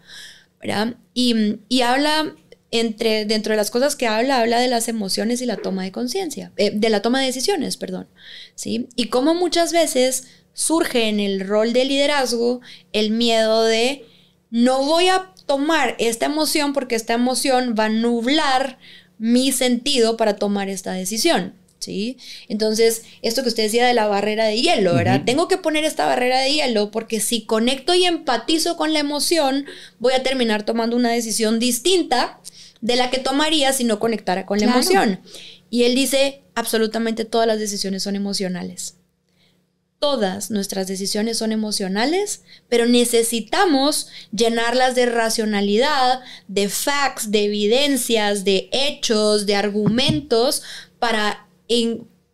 [0.62, 0.95] ¿verdad?
[1.13, 2.36] Y, y habla
[2.71, 5.91] entre, dentro de las cosas que habla, habla de las emociones y la toma de
[5.91, 8.07] conciencia, eh, de la toma de decisiones, perdón,
[8.55, 8.88] ¿sí?
[8.95, 12.62] Y cómo muchas veces surge en el rol de liderazgo
[12.93, 14.05] el miedo de
[14.49, 18.79] no voy a tomar esta emoción porque esta emoción va a nublar
[19.17, 21.55] mi sentido para tomar esta decisión.
[21.79, 22.17] ¿Sí?
[22.47, 25.23] Entonces, esto que usted decía de la barrera de hielo, ¿verdad?
[25.25, 29.65] Tengo que poner esta barrera de hielo porque si conecto y empatizo con la emoción,
[29.97, 32.39] voy a terminar tomando una decisión distinta
[32.82, 35.22] de la que tomaría si no conectara con la emoción.
[35.70, 38.96] Y él dice, absolutamente todas las decisiones son emocionales.
[40.00, 48.67] Todas nuestras decisiones son emocionales, pero necesitamos llenarlas de racionalidad, de facts, de evidencias, de
[48.72, 50.63] hechos, de argumentos
[50.98, 51.48] para,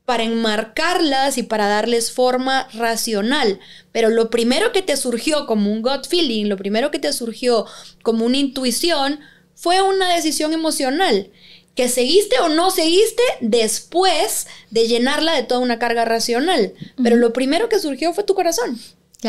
[0.05, 3.59] para enmarcarlas y para darles forma racional.
[3.91, 7.65] Pero lo primero que te surgió como un gut feeling, lo primero que te surgió
[8.01, 9.19] como una intuición,
[9.57, 11.29] fue una decisión emocional.
[11.75, 16.73] Que seguiste o no seguiste después de llenarla de toda una carga racional.
[17.03, 18.79] Pero lo primero que surgió fue tu corazón.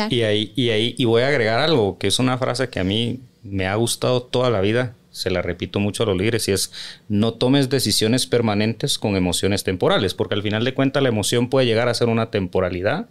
[0.09, 2.83] Y ahí, y ahí, y voy a agregar algo, que es una frase que a
[2.83, 6.51] mí me ha gustado toda la vida, se la repito mucho a los líderes, y
[6.51, 6.71] es
[7.07, 11.65] no tomes decisiones permanentes con emociones temporales, porque al final de cuentas la emoción puede
[11.65, 13.07] llegar a ser una temporalidad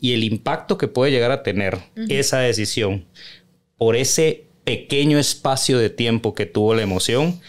[0.00, 3.06] y el impacto que puede llegar a tener esa decisión
[3.78, 7.40] por ese pequeño espacio de tiempo que tuvo la emoción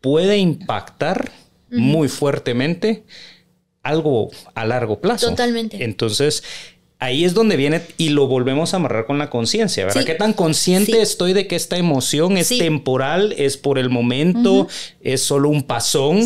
[0.00, 1.32] puede impactar
[1.70, 3.02] muy fuertemente
[3.82, 5.30] algo a largo plazo.
[5.30, 5.82] Totalmente.
[5.82, 6.44] Entonces,
[7.00, 10.04] ahí es donde viene y lo volvemos a amarrar con la conciencia, ¿verdad?
[10.04, 14.68] ¿Qué tan consciente estoy de que esta emoción es temporal, es por el momento,
[15.00, 16.20] es solo un pasón?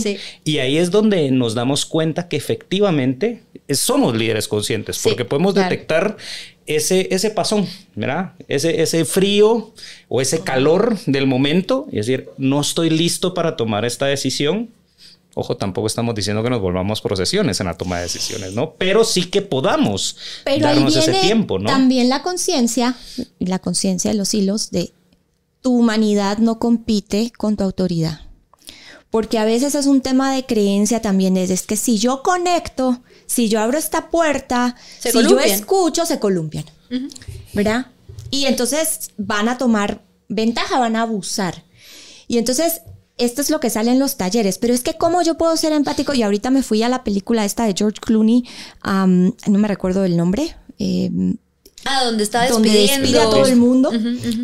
[0.45, 6.19] Y ahí es donde nos damos cuenta que efectivamente somos líderes conscientes, porque podemos detectar
[6.67, 8.33] ese, ese pasón, ¿verdad?
[8.49, 9.73] Ese, ese frío
[10.09, 14.71] o ese calor del momento, y decir, no estoy listo para tomar esta decisión.
[15.35, 18.73] Ojo, tampoco estamos diciendo que nos volvamos procesiones en la toma de decisiones, ¿no?
[18.79, 21.67] Pero sí que podamos darnos ese tiempo, ¿no?
[21.67, 22.97] También la conciencia,
[23.39, 24.93] la conciencia de los hilos de
[25.61, 28.26] tu humanidad no compite con tu autoridad.
[29.17, 33.01] Porque a veces es un tema de creencia también, es, es que si yo conecto,
[33.25, 36.67] si yo abro esta puerta, si yo escucho, se columpian.
[37.55, 37.87] ¿Verdad?
[38.31, 41.65] Y entonces van a tomar ventaja, van a abusar.
[42.29, 42.83] Y entonces,
[43.17, 44.59] esto es lo que sale en los talleres.
[44.59, 46.13] Pero es que, ¿cómo yo puedo ser empático?
[46.13, 48.45] Y ahorita me fui a la película esta de George Clooney,
[48.85, 50.55] no me recuerdo el nombre.
[50.79, 51.39] Em,
[51.87, 53.21] ah, donde está despidiendo.
[53.21, 53.91] a todo el mundo,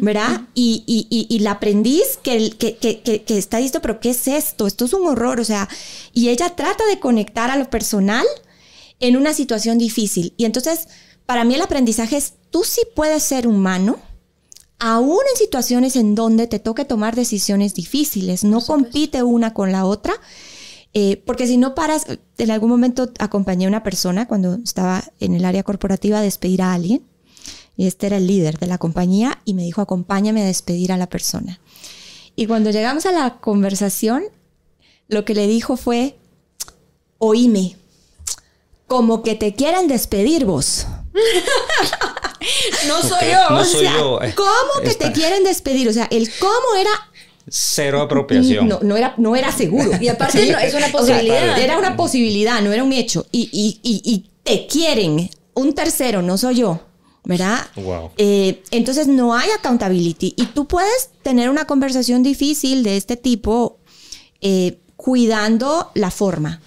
[0.00, 0.42] ¿verdad?
[0.54, 4.66] Y, y, y, la aprendiz que, que, que, que, está listo, pero ¿qué es esto?
[4.66, 5.68] Esto es un horror, o sea,
[6.12, 8.26] y ella trata de conectar a lo personal
[9.00, 10.32] en una situación difícil.
[10.36, 10.88] Y entonces,
[11.26, 13.98] para mí el aprendizaje es, tú sí puedes ser humano,
[14.78, 19.84] aún en situaciones en donde te toque tomar decisiones difíciles, no compite una con la
[19.84, 20.14] otra,
[20.94, 25.34] eh, porque si no paras, en algún momento acompañé a una persona cuando estaba en
[25.34, 27.02] el área corporativa a despedir a alguien,
[27.76, 30.96] y este era el líder de la compañía, y me dijo, acompáñame a despedir a
[30.96, 31.60] la persona.
[32.36, 34.24] Y cuando llegamos a la conversación,
[35.08, 36.16] lo que le dijo fue,
[37.18, 37.76] oíme,
[38.86, 40.86] como que te quieren despedir vos.
[42.86, 43.50] no soy yo.
[43.50, 44.18] No soy yo.
[44.34, 45.88] ¿Cómo que te quieren despedir?
[45.88, 46.90] O sea, el cómo era
[47.48, 48.68] Cero apropiación.
[48.68, 49.90] No, no, era, no era seguro.
[50.00, 51.58] Y aparte es una posibilidad.
[51.58, 53.26] era una posibilidad, no era un hecho.
[53.32, 55.30] Y, y, y, te quieren.
[55.54, 56.80] Un tercero, no soy yo.
[57.24, 57.60] ¿Verdad?
[57.76, 58.10] Wow.
[58.16, 60.34] Eh, entonces no hay accountability.
[60.36, 63.78] Y tú puedes tener una conversación difícil de este tipo
[64.40, 66.60] eh, cuidando la forma.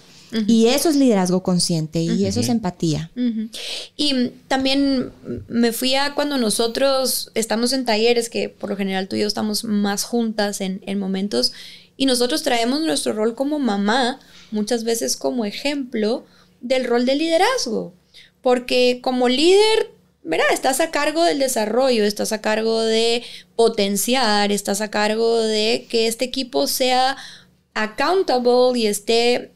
[0.46, 3.10] Y eso es liderazgo consciente y eso es empatía.
[3.96, 5.12] Y también
[5.48, 9.26] me fui a cuando nosotros estamos en talleres, que por lo general tú y yo
[9.26, 11.52] estamos más juntas en, momentos,
[11.96, 16.26] y nosotros traemos nuestro rol como mamá, muchas veces como ejemplo
[16.60, 17.94] del rol de liderazgo.
[18.42, 19.90] Porque como líder
[20.26, 20.46] ¿verdad?
[20.52, 23.22] Estás a cargo del desarrollo, estás a cargo de
[23.54, 27.16] potenciar, estás a cargo de que este equipo sea
[27.74, 29.52] accountable y esté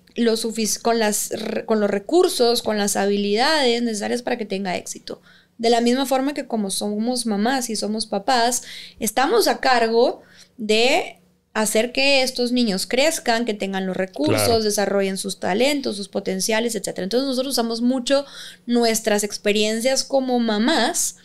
[0.81, 1.31] con, las,
[1.67, 5.21] con los recursos, con las habilidades necesarias para que tenga éxito.
[5.59, 8.63] De la misma forma que como somos mamás y somos papás,
[9.01, 10.23] estamos a cargo
[10.57, 11.20] de
[11.53, 16.99] hacer que estos niños crezcan, que tengan los recursos, desarrollen sus talentos, sus potenciales, etc.
[16.99, 18.25] Entonces nosotros usamos mucho
[18.67, 21.17] nuestras experiencias como mamás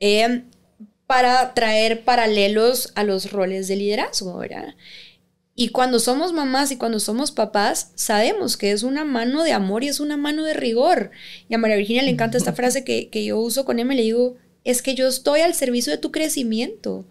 [0.00, 0.44] eh,
[1.06, 4.74] para traer paralelos a los roles de liderazgo, ¿verdad?
[5.54, 9.84] Y cuando somos mamás y cuando somos papás, sabemos que es una mano de amor
[9.84, 11.10] y es una mano de rigor.
[11.48, 14.36] Y a María Virginia le encanta esta frase que, yo uso con Emma, le digo,
[14.64, 17.04] es que yo estoy al servicio de tu crecimiento.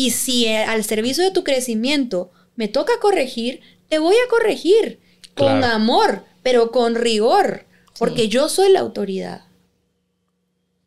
[0.00, 3.60] Y si eh, al servicio de tu crecimiento me toca corregir,
[3.90, 4.98] te voy a corregir
[5.34, 7.66] con amor, pero con rigor,
[7.98, 9.44] porque yo soy la autoridad.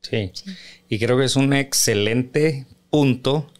[0.01, 0.31] Sí.
[0.89, 3.53] y creo que es un excelente punto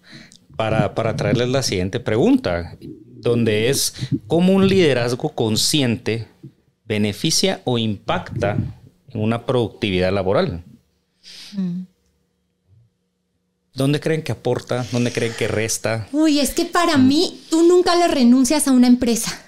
[0.57, 3.93] para, para traerles la siguiente pregunta donde es
[4.25, 6.27] cómo un liderazgo consciente
[6.85, 8.57] beneficia o impacta
[9.07, 10.63] en una productividad laboral.
[11.55, 11.83] Mm.
[13.73, 14.85] ¿Dónde creen que aporta?
[14.91, 16.07] ¿Dónde creen que resta?
[16.11, 19.41] Uy, es que para mí tú nunca le renuncias a una empresa.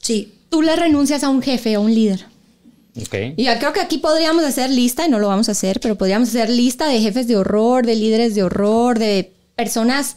[0.00, 0.32] Sí.
[0.48, 2.26] Tú le renuncias a un jefe o un líder.
[3.06, 3.34] Okay.
[3.36, 5.96] Y ya creo que aquí podríamos hacer lista, y no lo vamos a hacer, pero
[5.96, 10.16] podríamos hacer lista de jefes de horror, de líderes de horror, de personas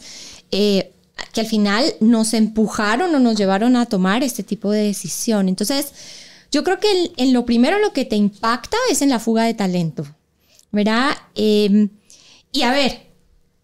[0.52, 0.92] eh,
[1.32, 5.48] que al final nos empujaron o nos llevaron a tomar este tipo de decisión.
[5.48, 5.92] Entonces,
[6.52, 9.54] yo creo que en, lo primero lo que te impacta es en la fuga de
[9.54, 10.06] talento,
[10.70, 11.16] ¿verdad?
[11.34, 11.88] Em,
[12.52, 13.07] y a ver,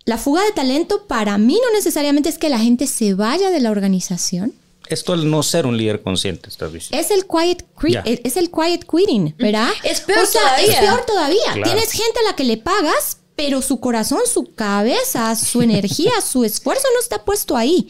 [0.05, 3.61] la fuga de talento para mí no necesariamente es que la gente se vaya de
[3.61, 4.53] la organización.
[4.89, 7.03] Esto al no ser un líder consciente, estás diciendo.
[7.03, 7.65] Es el quiet,
[8.05, 9.71] es el quiet quitting, ¿verdad?
[9.83, 10.67] Es peor todavía.
[10.67, 11.55] Es peor todavía.
[11.63, 16.45] Tienes gente a la que le pagas pero su corazón, su cabeza, su energía, su
[16.45, 17.89] esfuerzo no está puesto ahí.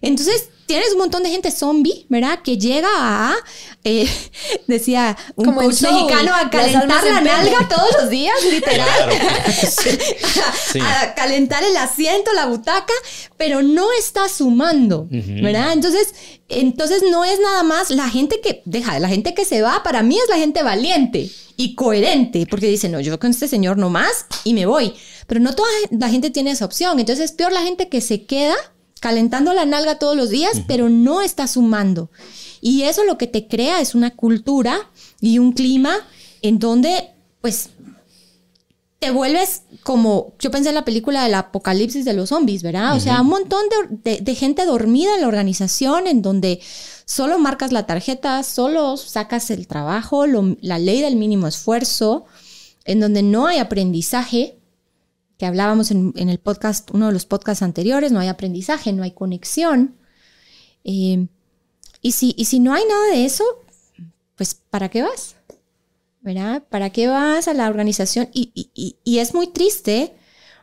[0.00, 2.42] Entonces, tienes un montón de gente zombie, ¿verdad?
[2.44, 3.34] Que llega a,
[3.82, 4.08] eh,
[4.68, 9.10] decía un Como coach mexicano, a calentar la nalga todos los días, literal.
[10.80, 12.94] a, calentar el asiento, la butaca,
[13.36, 15.72] pero no está sumando, ¿verdad?
[15.72, 16.14] Entonces,
[16.48, 20.04] entonces no es nada más la gente que, deja, la gente que se va, para
[20.04, 23.90] mí es la gente valiente y coherente, porque dice, no, yo con este señor no
[23.90, 24.94] más y me voy.
[25.26, 27.00] Pero no toda la gente tiene esa opción.
[27.00, 28.56] Entonces es peor la gente que se queda
[29.00, 32.10] calentando la nalga todos los días, pero no está sumando.
[32.60, 35.96] Y eso lo que te crea es una cultura y un clima
[36.42, 37.10] en donde,
[37.40, 37.70] pues,
[39.00, 42.94] te vuelves como, yo pensé en la película del apocalipsis de los zombies, ¿verdad?
[42.94, 43.62] O sea, un montón
[44.04, 46.60] de, gente dormida en la organización en donde
[47.06, 52.26] solo marcas la tarjeta, solo sacas el trabajo, la ley del mínimo esfuerzo,
[52.84, 54.59] en donde no hay aprendizaje,
[55.40, 59.12] que hablábamos en, el podcast, uno de los podcasts anteriores, no hay aprendizaje, no hay
[59.12, 59.96] conexión.
[60.84, 61.28] Eh,
[62.02, 63.42] y, si, y si no hay nada de eso,
[64.36, 65.36] pues ¿para qué vas?
[66.20, 66.62] ¿Verdad?
[66.68, 68.28] ¿Para qué vas a la organización?
[68.34, 68.52] Y,
[69.02, 70.14] y es muy triste,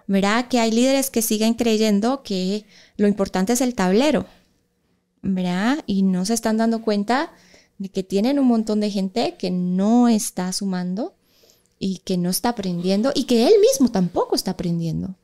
[0.05, 0.47] ¿verdad?
[0.47, 2.63] Que hay líderes que siguen creyendo que
[2.97, 4.27] lo importante es el tablero
[5.23, 5.83] ¿verdad?
[5.87, 7.33] Y no se están dando cuenta
[7.79, 11.16] de que tienen un montón de gente que no está sumando
[11.79, 15.15] y que no está aprendiendo y que él mismo tampoco está aprendiendo.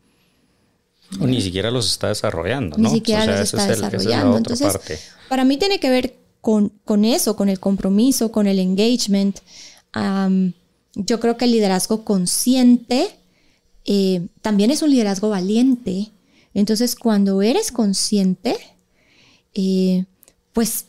[1.19, 2.89] O ni siquiera los está desarrollando, ¿no?
[2.89, 4.37] Ni siquiera los está desarrollando.
[4.37, 4.73] Entonces,
[5.29, 9.39] para mí tiene que ver con, con, eso, con el compromiso, con el engagement.
[10.95, 13.19] yo creo que el liderazgo consciente
[13.85, 16.11] eh, también es un liderazgo valiente.
[16.53, 18.57] Entonces, cuando eres consciente,
[19.53, 20.05] eh,
[20.51, 20.85] pues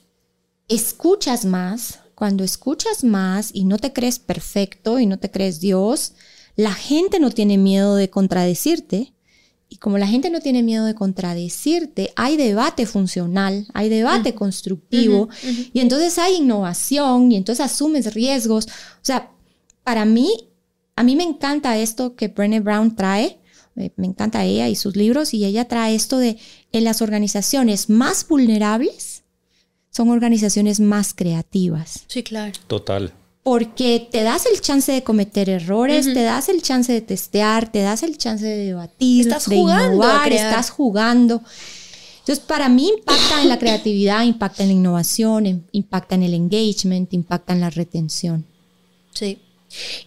[0.69, 2.01] escuchas más.
[2.25, 6.15] Cuando escuchas más y no te crees perfecto y no te crees Dios,
[6.57, 9.13] la gente no tiene miedo de contradecirte.
[9.69, 15.29] Y como la gente no tiene miedo de contradecirte, hay debate funcional, hay debate constructivo,
[15.75, 18.69] y entonces hay innovación, y entonces asumes riesgos.
[18.69, 19.31] O sea,
[19.83, 20.49] para mí,
[20.97, 23.39] a mí me encanta esto que Brené Brown trae.
[23.77, 26.39] O me, encanta ella y sus libros, y ella trae esto de
[26.73, 29.14] en las organizaciones más vulnerables
[29.95, 32.05] son organizaciones más creativas.
[32.09, 32.53] Sí, claro.
[32.67, 33.13] Total.
[33.45, 37.81] Porque te das el chance de cometer errores, te das el chance de testear, te
[37.81, 41.43] das el chance de debatir, estás de jugando innovar, estás jugando.
[42.21, 47.13] Entonces, para mí impacta en la creatividad, impacta en la innovación, impacta en el engagement,
[47.13, 48.47] impacta en la retención.
[49.13, 49.39] Sí.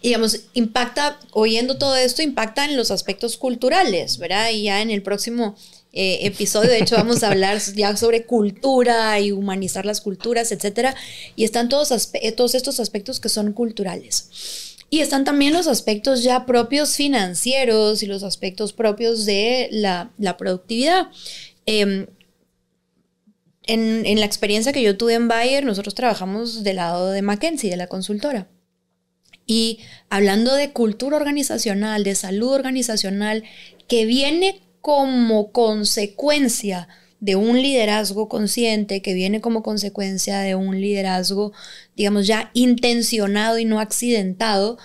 [0.02, 4.50] Y digamos, impacta, oyendo todo esto, impacta en los aspectos culturales, ¿verdad?
[4.50, 5.56] Y ya en el próximo
[5.94, 10.96] eh, episodio, de hecho, vamos a hablar ya sobre cultura y humanizar las culturas, etcétera.
[11.36, 14.76] Y están todos, todos estos aspectos que son culturales.
[14.90, 21.08] Y están también los aspectos ya propios financieros y los aspectos propios de la, productividad.
[21.66, 22.08] Em,
[23.64, 27.70] en, en, la experiencia que yo tuve en Bayer, nosotros trabajamos del lado de McKenzie,
[27.70, 28.48] de la consultora.
[29.46, 33.44] Y hablando de cultura organizacional, de salud organizacional,
[33.88, 36.88] que viene como consecuencia
[37.20, 41.52] de un liderazgo consciente, que viene como consecuencia de un liderazgo,
[41.98, 44.78] digamos, ya intencionado y no accidentado,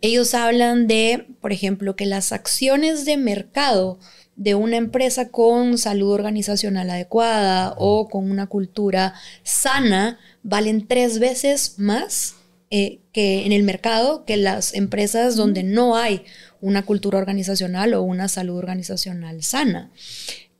[0.00, 3.98] ellos hablan de, por ejemplo, que las acciones de mercado
[4.36, 11.80] de una empresa con salud organizacional adecuada o con una cultura sana valen tres veces
[11.80, 12.36] más
[12.70, 16.24] eh, que en el mercado que las empresas donde no hay
[16.60, 19.90] una cultura organizacional o una salud organizacional sana.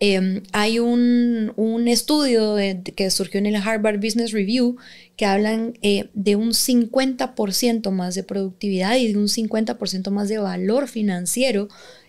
[0.01, 1.53] Em, hay un,
[1.88, 2.57] estudio
[2.94, 4.77] que surgió en el Harvard Business Review
[5.16, 10.38] que hablan eh, de un 50% más de productividad y de un 50% más de
[10.38, 11.68] valor financiero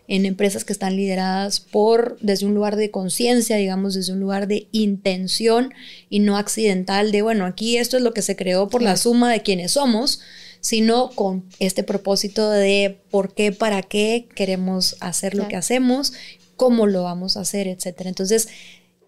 [0.09, 4.47] en empresas que están lideradas por desde un lugar de conciencia, digamos, desde un lugar
[4.47, 5.71] de intención
[6.09, 9.31] y no accidental de, bueno, aquí esto es lo que se creó por la suma
[9.31, 10.19] de quienes somos,
[10.61, 16.13] sino con este propósito de por qué, para qué queremos hacer lo que hacemos,
[16.55, 18.01] cómo lo vamos a hacer, etc.
[18.05, 18.49] Entonces,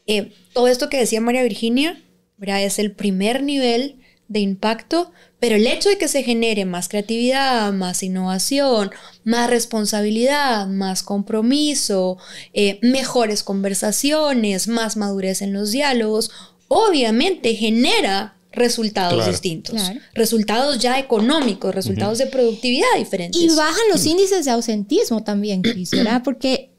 [0.05, 1.99] eh, todo esto que decía María Virginia,
[2.37, 2.63] ¿verdad?
[2.63, 4.00] es el primer nivel
[4.31, 8.91] de impacto, pero el hecho de que se genere más creatividad, más innovación,
[9.25, 12.17] más responsabilidad, más compromiso,
[12.53, 16.31] eh, mejores conversaciones, más madurez en los diálogos,
[16.69, 19.81] obviamente genera resultados distintos,
[20.13, 23.41] resultados ya económicos, resultados de productividad diferentes.
[23.41, 26.21] Y bajan los índices de ausentismo también, Cris, ¿verdad?
[26.23, 26.71] Porque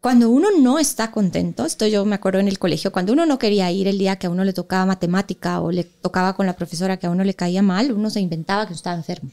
[0.00, 3.38] cuando uno no está contento, esto yo me acuerdo en el colegio, cuando uno no
[3.38, 6.54] quería ir el día que a uno le tocaba matemática o le tocaba con la
[6.54, 9.30] profesora que a uno le caía mal, uno se inventaba que estaba enfermo.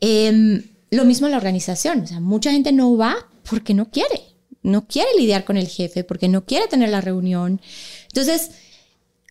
[0.00, 3.16] Em, lo mismo en la organización, o sea, mucha gente no va
[3.48, 4.22] porque no quiere,
[4.62, 7.60] no quiere lidiar con el jefe, porque no quiere tener la reunión.
[8.08, 8.52] Entonces,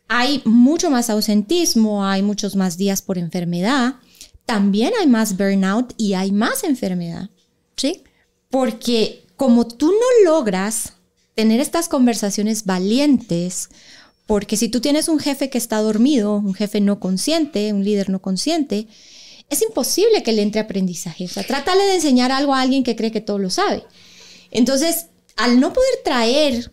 [0.09, 3.95] hay mucho más ausentismo, hay muchos más días por enfermedad,
[4.45, 7.29] también hay más burnout y hay más enfermedad.
[7.77, 8.03] ¿Sí?
[8.49, 10.93] Porque como tú no logras
[11.35, 13.69] tener estas conversaciones valientes,
[14.25, 18.09] porque si tú tienes un jefe que está dormido, un jefe no consciente, un líder
[18.09, 18.87] no consciente,
[19.49, 21.25] es imposible que le entre aprendizaje.
[21.25, 23.83] O sea, trátale de enseñar algo a alguien que cree que todo lo sabe.
[24.51, 26.71] Entonces, al no poder traer,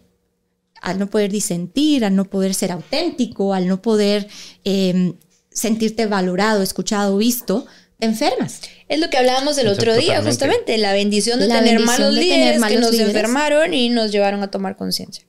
[0.81, 4.29] al no poder disentir, al no poder ser auténtico, al no poder
[4.65, 5.15] em,
[5.51, 7.67] sentirte valorado, escuchado, visto,
[8.01, 8.61] enfermas.
[8.89, 12.77] Es lo que hablábamos el otro día, justamente, la bendición de tener malos líderes que
[12.77, 15.25] nos enfermaron y nos llevaron a tomar conciencia.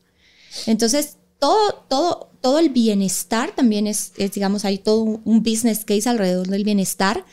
[0.65, 6.47] Entonces, todo, todo, todo el bienestar también es, digamos, hay todo un business case alrededor
[6.47, 7.25] del bienestar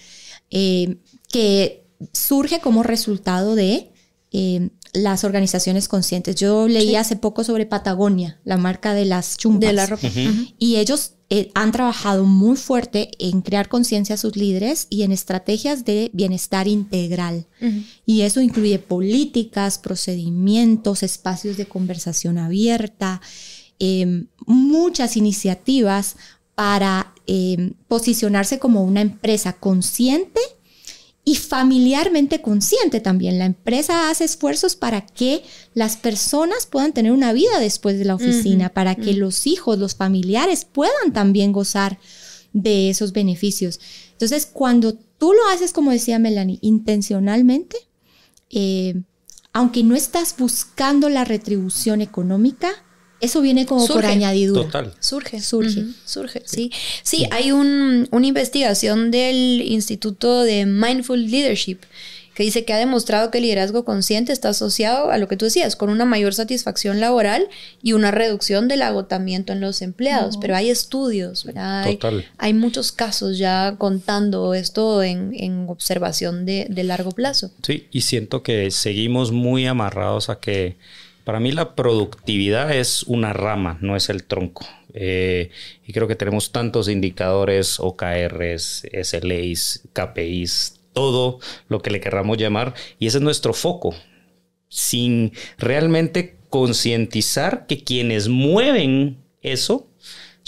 [0.51, 0.97] eh,
[1.31, 3.93] que surge como resultado de
[4.33, 6.37] eh, las organizaciones conscientes.
[6.37, 9.69] Yo leí hace poco sobre Patagonia, la marca de las chumpas.
[9.69, 10.09] De la ropa.
[10.59, 15.13] Y ellos eh, han trabajado muy fuerte en crear conciencia a sus líderes y en
[15.13, 17.47] estrategias de bienestar integral.
[18.07, 23.21] Y eso incluye políticas, procedimientos, espacios de conversación abierta,
[23.79, 26.17] em, muchas iniciativas
[26.55, 30.41] para em, posicionarse como una empresa consciente
[31.29, 33.39] y familiarmente consciente también.
[33.39, 35.43] La empresa hace esfuerzos para que
[35.75, 39.95] las personas puedan tener una vida después de la oficina, para que los hijos, los
[39.95, 41.99] familiares puedan también gozar
[42.55, 43.79] de esos beneficios.
[44.13, 47.77] Entonces, cuando tú lo haces, como decía Melanie, intencionalmente,
[48.49, 49.03] eh,
[49.53, 52.71] aunque no estás buscando la retribución económica,
[53.21, 54.63] eso viene como por añadidura.
[54.63, 54.93] Total.
[55.01, 55.41] Surge.
[55.41, 55.85] Surge.
[56.05, 56.71] Surge, sí.
[57.03, 61.79] Sí, hay una investigación del Instituto de Mindful Leadership
[62.39, 65.47] que dice que ha demostrado que el liderazgo consciente está asociado a lo que tú
[65.47, 67.49] decías, con una mayor satisfacción laboral
[67.83, 70.37] y una reducción del agotamiento en los empleados.
[70.37, 71.83] Pero hay estudios, ¿verdad?
[71.83, 71.99] Hay,
[72.37, 77.51] hay, muchos casos ya contando esto en, en observación de, de largo plazo.
[77.67, 80.77] Sí, y siento que seguimos muy amarrados a que
[81.29, 84.65] para mí la productividad es una rama, no es el tronco.
[84.95, 85.51] Eh,
[85.87, 92.73] y creo que tenemos tantos indicadores, OKRs, SLAs, KPIs, todo lo que le querramos llamar,
[92.99, 93.95] y ese es nuestro foco,
[94.71, 99.87] sin realmente concientizar que quienes mueven eso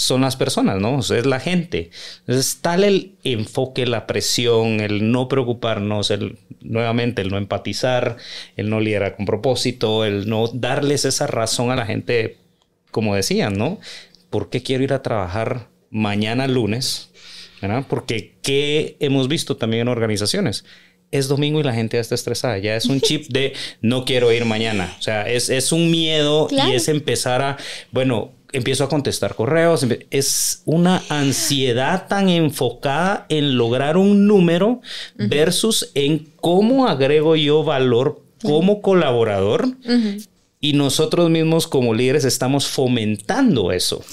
[0.01, 1.01] son las personas, ¿no?
[1.01, 1.91] es la gente.
[2.21, 8.17] Entonces, tal el enfoque, la presión, el no preocuparnos, el nuevamente el no empatizar,
[8.57, 12.39] el no liderar con propósito, el no darles esa razón a la gente,
[12.91, 13.79] como decían, ¿no?
[14.31, 17.11] ¿Por qué quiero ir a trabajar mañana lunes?
[17.61, 17.85] ¿verdad?
[17.87, 20.65] Porque ¿qué hemos visto también en organizaciones?
[21.13, 22.59] es domingo y la gente ya está estresada.
[22.59, 24.95] Ya es un chip de no quiero ir mañana.
[24.99, 27.57] O sea, es, es un miedo y es empezar a,
[27.91, 29.87] bueno, empiezo a contestar correos.
[30.11, 34.81] Es una ansiedad tan enfocada en lograr un número
[35.17, 39.69] versus en cómo agrego yo valor como colaborador.
[40.61, 44.05] Y nosotros mismos como líderes estamos fomentando eso.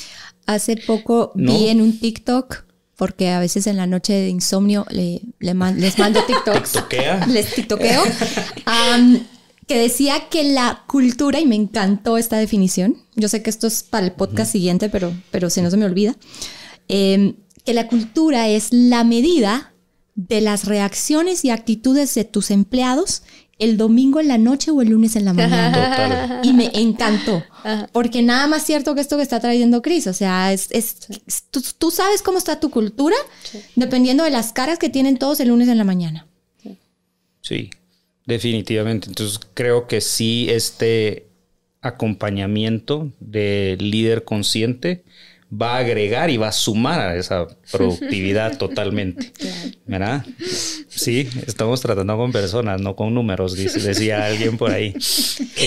[0.46, 5.22] Hace poco vi en un TikTok porque a veces en la noche de insomnio le,
[5.40, 6.84] les mando TikToks.
[7.28, 8.04] Les tiktokeo
[9.68, 13.84] que decía que la cultura, y me encantó esta definición, yo sé que esto es
[13.84, 16.16] para el podcast siguiente, pero, pero si no se me olvida,
[16.88, 19.74] em, que la cultura es la medida
[20.16, 23.24] de las reacciones y actitudes de tus empleados
[23.60, 26.42] el domingo en la noche o el lunes en la mañana.
[26.44, 27.44] Y me encantó.
[27.92, 30.08] Porque nada más cierto que esto que está trayendo Cris.
[30.08, 30.70] O sea, es,
[31.50, 33.16] tú, sabes cómo está tu cultura
[33.76, 36.28] dependiendo de las caras que tienen todos el lunes en la mañana.
[37.42, 37.70] Sí.
[38.28, 39.08] Definitivamente.
[39.08, 41.28] Entonces creo que sí, este
[41.82, 45.04] acompañamiento de líder consciente
[45.50, 49.32] va a agregar y va a sumar a esa productividad totalmente.
[49.86, 50.26] ¿Verdad?
[50.90, 54.94] Sí, estamos tratando con personas, no con números, decía alguien por ahí.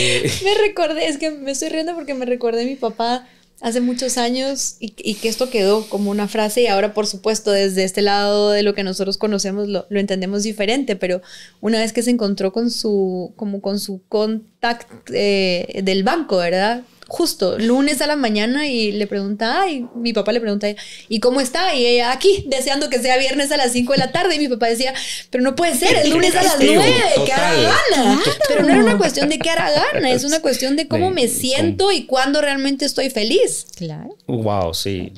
[0.44, 3.26] me recordé, es que me estoy riendo porque me recordé mi papá
[3.60, 7.84] hace muchos años y, que esto quedó como una frase y ahora por supuesto desde
[7.84, 11.20] este lado de lo que nosotros conocemos lo, lo, entendemos diferente, pero
[11.60, 16.84] una vez que se encontró con su, como con su contact eh, del banco, ¿verdad?
[17.10, 20.68] Justo lunes a la mañana y le pregunta, y mi papá le pregunta,
[21.08, 21.74] ¿y cómo está?
[21.74, 24.36] Y ella aquí, deseando que sea viernes a las 5 de la tarde.
[24.36, 24.94] Y mi papá decía,
[25.28, 26.94] pero no puede ser, es lunes a las 9,
[27.26, 28.20] que hará gana.
[28.48, 31.26] Pero no era una cuestión de que hará gana, es una cuestión de cómo me
[31.26, 33.66] siento y cuándo realmente estoy feliz.
[33.76, 34.16] Claro.
[34.26, 35.12] Wow, sí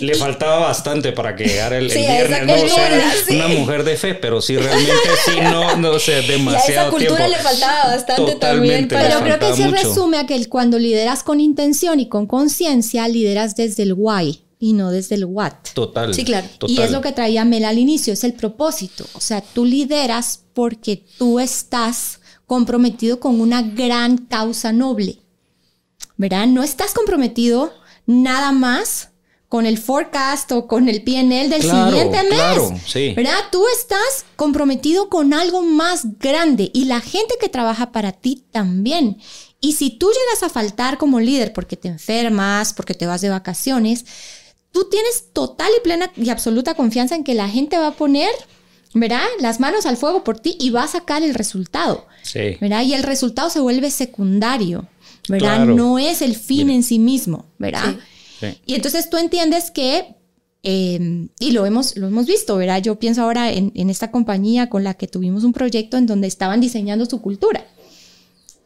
[0.00, 2.54] le faltaba bastante para que llegara el, viernes, ¿no?
[2.54, 6.68] O sea, una mujer de fe, pero sí, realmente sí, no, no sé, demasiado.
[6.68, 8.88] Y a esa cultura le faltaba bastante también.
[8.88, 13.56] Pero creo que se resume a que cuando lideras con intención y con conciencia, lideras
[13.56, 15.52] desde el why y no desde el what.
[15.74, 16.14] Total.
[16.14, 16.46] Sí, claro.
[16.66, 19.04] Y es lo que traía Mel al inicio, es el propósito.
[19.14, 25.18] O sea, tú lideras porque tú estás comprometido con una gran causa noble.
[26.16, 26.46] ¿Verdad?
[26.46, 27.74] No estás comprometido
[28.06, 29.10] nada más
[29.48, 32.34] con el forecast o con el PNL del siguiente mes.
[32.34, 33.14] Claro, sí.
[33.14, 33.38] ¿Verdad?
[33.52, 39.18] Tú estás comprometido con algo más grande y la gente que trabaja para ti también.
[39.60, 43.30] Y si tú llegas a faltar como líder porque te enfermas, porque te vas de
[43.30, 44.04] vacaciones,
[44.72, 48.30] tú tienes total y plena y absoluta confianza en que la gente va a poner,
[48.94, 49.24] ¿verdad?
[49.40, 52.06] Las manos al fuego por ti y va a sacar el resultado.
[52.22, 52.56] Sí.
[52.60, 52.82] ¿Verdad?
[52.82, 54.86] Y el resultado se vuelve secundario,
[55.28, 55.66] ¿verdad?
[55.66, 57.94] No es el fin en sí mismo, ¿verdad?
[57.94, 57.98] Sí.
[58.64, 60.16] Y entonces tú entiendes que,
[60.62, 62.82] em, y lo hemos, lo hemos visto, ¿verdad?
[62.82, 66.60] Yo pienso ahora en, esta compañía con la que tuvimos un proyecto en donde estaban
[66.60, 67.66] diseñando su cultura.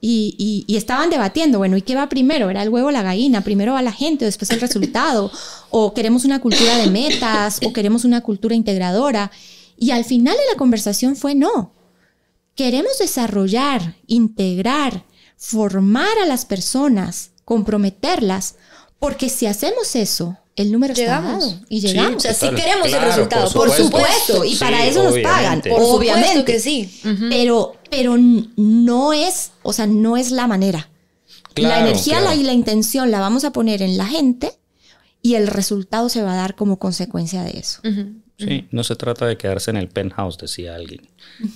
[0.02, 2.48] Y, estaban debatiendo, bueno, ¿y qué va primero?
[2.48, 3.42] ¿Era el huevo o la gallina?
[3.42, 5.30] Primero va la gente, después el resultado.
[5.70, 9.30] o queremos una cultura de metas, o queremos una cultura integradora.
[9.78, 11.74] Y al final de la conversación fue no.
[12.54, 15.04] Queremos desarrollar, integrar,
[15.36, 18.56] formar a las personas, comprometerlas
[19.00, 21.42] porque si hacemos eso, el número llegamos.
[21.42, 22.16] está dado y llegamos.
[22.16, 26.44] o sea, sí queremos el resultado, por supuesto, y para eso nos pagan, por obviamente
[26.44, 27.00] que sí.
[27.28, 30.88] Pero pero no es, o sea, no es la manera.
[31.56, 34.52] la energía y la intención la vamos a poner en la gente
[35.22, 37.80] y el resultado se va a dar como consecuencia de eso.
[38.40, 41.02] Sí, no se trata de quedarse en el penthouse, decía alguien,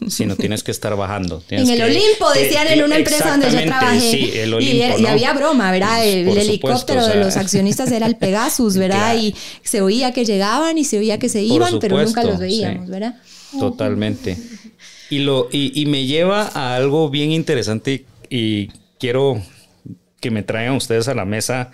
[0.06, 1.42] sino tienes que estar bajando.
[1.50, 4.00] en el Olimpo, decían en una empresa donde yo trabajé.
[4.00, 6.06] Sí, el Olimpo, y, había broma, ¿verdad?
[6.06, 9.16] El, helicóptero de los accionistas era el Pegasus, ¿verdad?
[9.16, 12.88] Y se oía que llegaban y se oía que se iban, pero nunca los veíamos,
[12.88, 13.16] ¿verdad?
[13.58, 14.36] Totalmente.
[15.10, 18.68] Y, lo, y, me lleva a algo bien interesante y
[18.98, 19.40] quiero
[20.18, 21.70] que me traigan ustedes a la mesa.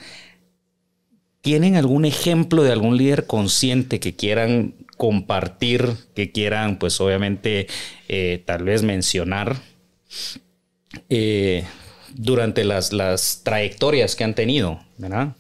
[1.41, 7.66] ¿Tienen algún ejemplo de algún líder consciente que quieran compartir, que quieran, pues obviamente,
[8.09, 9.57] eh, tal vez mencionar
[11.09, 11.64] eh,
[12.14, 15.34] durante las, las trayectorias que han tenido, ¿verdad?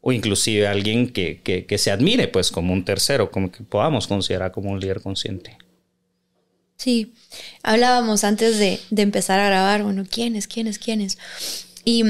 [0.00, 4.70] o inclusive alguien que, se admire, pues como un tercero, como que podamos considerar como
[4.70, 5.58] un líder consciente.
[6.76, 7.12] Sí,
[7.62, 11.18] hablábamos antes de, empezar a grabar, bueno, ¿quiénes, quiénes, quiénes?
[11.84, 12.04] Y,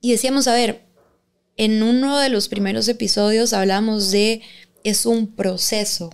[0.00, 0.82] y decíamos, a ver,
[1.56, 4.42] en uno de los primeros episodios hablamos de
[4.84, 6.10] es un proceso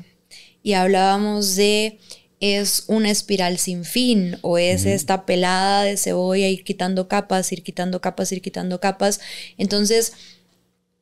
[0.62, 1.98] y hablábamos de
[2.40, 7.62] es una espiral sin fin o es esta pelada de cebolla ir quitando capas, ir
[7.62, 9.20] quitando capas, ir quitando capas.
[9.56, 10.12] Entonces,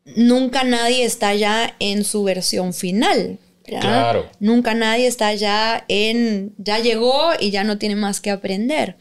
[0.05, 3.39] nunca nadie está ya en su versión final.
[3.65, 4.31] Claro.
[4.39, 8.97] Nunca nadie está ya en, ya llegó y ya no tiene más que aprender.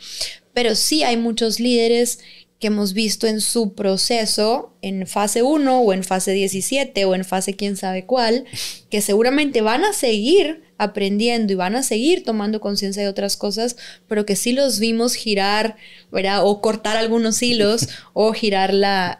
[0.54, 2.20] Pero sí hay muchos líderes
[2.60, 7.26] que hemos visto en su proceso, en fase 1 o en fase 17 o en
[7.26, 8.46] fase quién sabe cuál,
[8.90, 13.76] que seguramente van a seguir aprendiendo y van a seguir tomando conciencia de otras cosas,
[14.08, 15.76] pero que sí los vimos girar,
[16.12, 16.46] ¿verdad?
[16.46, 19.20] O cortar algunos hilos o girar la,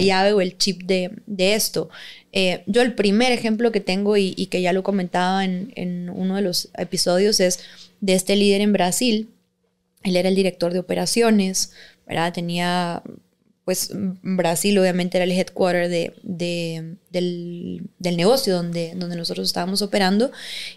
[0.00, 1.88] llave o el chip de, esto.
[2.32, 6.34] Eh, yo el primer ejemplo que tengo y, que ya lo comentaba en, en uno
[6.34, 7.60] de los episodios es
[8.00, 9.30] de este líder en Brasil.
[10.02, 11.72] Él era el director de operaciones,
[12.06, 12.32] ¿verdad?
[12.32, 13.02] Tenía
[13.66, 13.90] pues
[14.22, 20.30] Brasil obviamente era el headquarter de, del, negocio donde, donde nosotros estábamos operando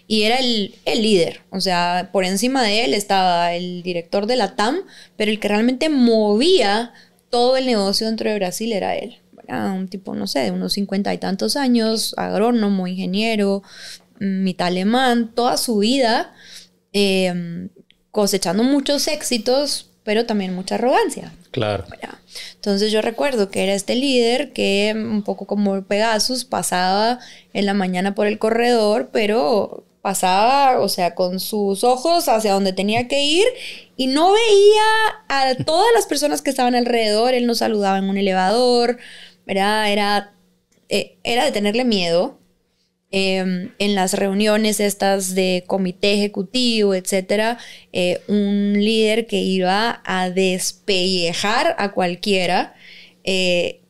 [0.08, 4.56] y era el, líder, o sea, por encima de él estaba el director de la
[4.56, 4.78] TAM,
[5.16, 6.92] pero el que realmente movía
[7.30, 9.18] todo el negocio dentro de Brasil era él.
[9.46, 13.62] Era un tipo, no sé, de unos cincuenta y tantos años, agrónomo, ingeniero,
[14.18, 16.34] mitad alemán, toda su vida
[16.92, 17.68] eh,
[18.10, 21.32] cosechando muchos éxitos, pero también mucha arrogancia.
[21.52, 21.84] Claro.
[22.56, 27.20] Entonces yo recuerdo que era este líder que un poco como Pegasus pasaba
[27.52, 32.72] en la mañana por el corredor, pero pasaba, o sea, con sus ojos hacia donde
[32.72, 33.44] tenía que ir
[33.96, 34.82] y no veía
[35.28, 38.98] a todas las personas que estaban alrededor, él no saludaba en un elevador,
[39.46, 40.32] era, era,
[40.88, 42.36] eh, era de tenerle miedo,
[43.12, 47.58] Em, en las reuniones estas de comité ejecutivo, etcétera,
[47.92, 52.74] eh, un líder que iba a despellejar a cualquiera.
[53.24, 53.80] Eh,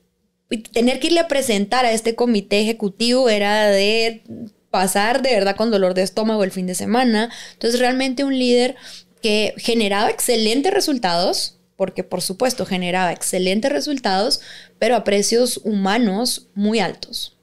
[0.72, 4.22] tener que irle a presentar a este comité ejecutivo era de
[4.70, 7.30] pasar de verdad con dolor de estómago el fin de semana.
[7.52, 8.76] Entonces, realmente un líder
[9.20, 14.40] que generaba excelentes resultados, porque por supuesto generaba excelentes resultados,
[14.78, 17.36] pero a precios humanos muy altos.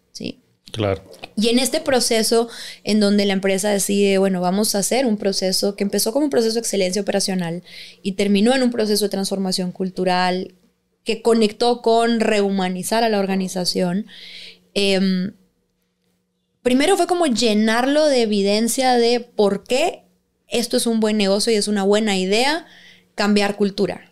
[1.36, 2.50] Y en este proceso
[2.84, 6.32] en donde la empresa decide, bueno, vamos a hacer un proceso que empezó como un
[6.32, 7.64] proceso de excelencia operacional
[8.02, 10.56] y terminó en un proceso de transformación cultural
[11.04, 14.08] que conectó con rehumanizar a la organización,
[14.74, 15.34] em,
[16.62, 20.04] primero fue como llenarlo de evidencia de por qué
[20.50, 22.66] esto es un buen negocio y es una buena idea
[23.16, 24.12] cambiar cultura.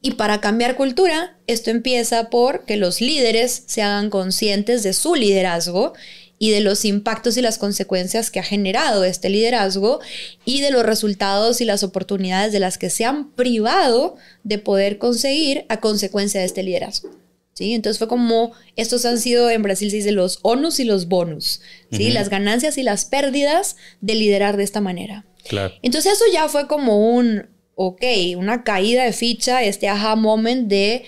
[0.00, 5.14] Y para cambiar cultura, esto empieza por que los líderes se hagan conscientes de su
[5.14, 5.92] liderazgo
[6.38, 10.00] y de los impactos y las consecuencias que ha generado este liderazgo
[10.44, 14.98] y de los resultados y las oportunidades de las que se han privado de poder
[14.98, 17.10] conseguir a consecuencia de este liderazgo.
[17.54, 17.74] ¿Sí?
[17.74, 21.60] Entonces fue como, estos han sido, en Brasil se dice los onus y los bonus,
[21.90, 22.12] ¿sí?
[22.12, 25.26] Las ganancias y las pérdidas de liderar de esta manera.
[25.48, 25.74] Claro.
[25.82, 27.48] Entonces eso ya fue como un,
[27.80, 28.02] ok,
[28.36, 31.04] una caída de ficha, este aha moment de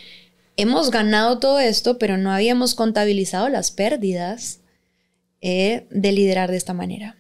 [0.57, 4.61] hemos ganado todo esto, pero no habíamos contabilizado las pérdidas
[5.41, 7.17] eh, de liderar de esta manera.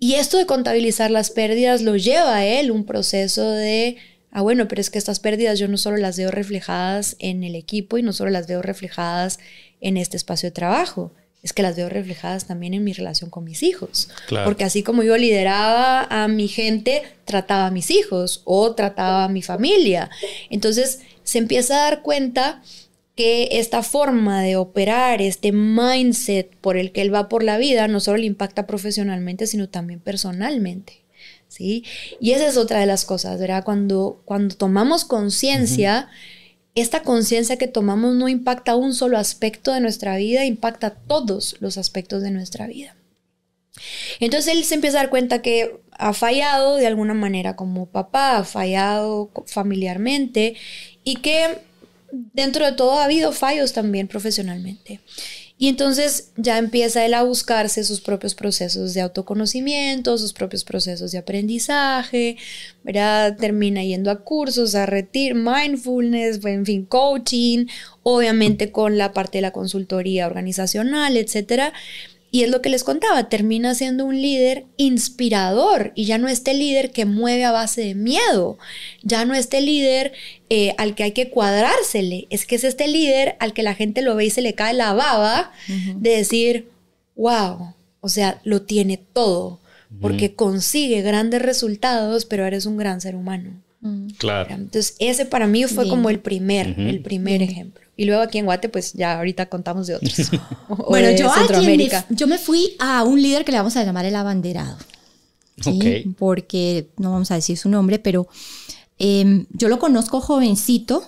[0.00, 3.98] Y esto de contabilizar las pérdidas lo lleva a él un proceso de,
[4.32, 7.54] ah, bueno, pero es que estas pérdidas yo no solo las veo reflejadas en el
[7.54, 9.38] equipo y no solo las veo reflejadas
[9.80, 11.12] en este espacio de trabajo,
[11.42, 14.10] es que las veo reflejadas también en mi relación con mis hijos.
[14.44, 19.28] Porque así como yo lideraba a mi gente, trataba a mis hijos o trataba a
[19.28, 20.10] mi familia.
[20.50, 22.62] Entonces se empieza a dar cuenta
[23.16, 27.88] que esta forma de operar, este mindset por el que él va por la vida,
[27.88, 31.02] no solo le impacta profesionalmente, sino también personalmente.
[31.48, 31.84] ¿sí?
[32.20, 33.64] Y esa es otra de las cosas, ¿verdad?
[33.64, 36.08] Cuando, cuando tomamos conciencia,
[36.74, 41.76] esta conciencia que tomamos no impacta un solo aspecto de nuestra vida, impacta todos los
[41.76, 42.96] aspectos de nuestra vida.
[44.20, 48.38] Entonces él se empieza a dar cuenta que ha fallado de alguna manera como papá,
[48.38, 50.54] ha fallado familiarmente
[51.04, 51.58] y que
[52.10, 55.00] dentro de todo ha habido fallos también profesionalmente.
[55.62, 61.12] Y entonces ya empieza él a buscarse sus propios procesos de autoconocimiento, sus propios procesos
[61.12, 62.36] de aprendizaje,
[62.82, 63.36] ¿verdad?
[63.36, 67.66] Termina yendo a cursos, a retir, mindfulness, en fin, coaching,
[68.02, 71.72] obviamente con la parte de la consultoría organizacional, etcétera.
[72.34, 76.54] Y es lo que les contaba, termina siendo un líder inspirador y ya no este
[76.54, 78.58] líder que mueve a base de miedo,
[79.02, 80.12] ya no este líder
[80.48, 84.00] eh, al que hay que cuadrársele, es que es este líder al que la gente
[84.00, 86.70] lo ve y se le cae la baba de decir,
[87.16, 89.60] wow, o sea, lo tiene todo,
[90.00, 93.62] porque consigue grandes resultados, pero eres un gran ser humano.
[94.16, 94.54] Claro.
[94.54, 97.82] Entonces, ese para mí fue como el primer, el primer ejemplo.
[97.96, 100.14] Y luego aquí en Guate, pues ya ahorita contamos de otros.
[100.88, 101.30] bueno, yo,
[101.62, 104.76] me, yo me fui a un líder que le vamos a llamar el abanderado.
[105.60, 106.14] ¿sí?
[106.18, 108.28] Porque no vamos a decir su nombre, pero
[108.98, 111.02] em, yo lo conozco jovencito,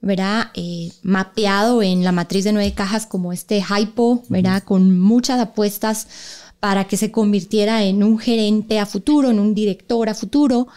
[0.00, 0.50] ¿verdad?
[0.54, 4.62] Eh, mapeado en la matriz de nueve cajas como este hypo, ¿verdad?
[4.62, 6.06] Con muchas apuestas
[6.60, 10.68] para que se convirtiera en un gerente a futuro, en un director a futuro.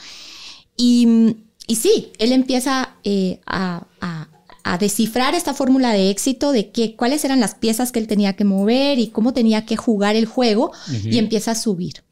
[0.81, 1.35] Y,
[1.67, 7.25] y sí, él empieza eh, a, a, descifrar esta fórmula de éxito de qué, cuáles
[7.25, 10.71] eran las piezas que él tenía que mover y cómo tenía que jugar el juego
[11.03, 12.03] y empieza a subir.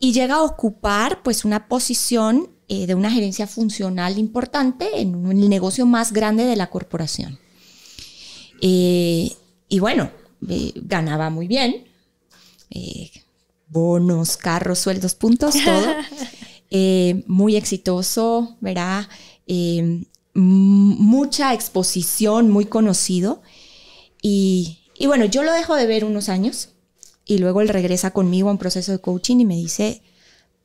[0.00, 5.48] Y llega a ocupar pues una posición eh, de una gerencia funcional importante en el
[5.48, 7.38] negocio más grande de la corporación.
[8.60, 9.30] Eh,
[9.68, 11.84] y bueno, ganaba muy bien.
[13.68, 15.94] bonos, carros, sueldos, puntos, todo.
[16.70, 19.08] Eh, muy exitoso, ¿verdad?
[19.46, 20.04] Eh,
[20.34, 23.42] mucha exposición, muy conocido.
[24.22, 26.70] Y, bueno, yo lo dejo de ver unos años
[27.24, 30.02] y luego él regresa conmigo a un proceso de coaching y me dice,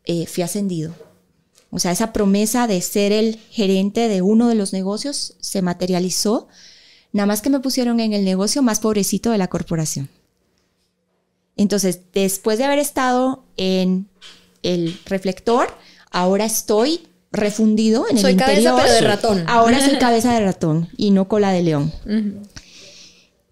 [0.05, 0.93] eh, fui ascendido.
[1.71, 6.47] O sea, esa promesa de ser el gerente de uno de los negocios se materializó,
[7.11, 10.09] nada más que me pusieron en el negocio más pobrecito de la corporación.
[11.57, 14.07] Entonces, después de haber estado en
[14.63, 15.69] el reflector,
[16.15, 18.55] Ahora estoy refundido en el interior.
[18.55, 19.43] Soy cabeza de ratón.
[19.47, 21.91] Ahora soy cabeza de ratón y no cola de león.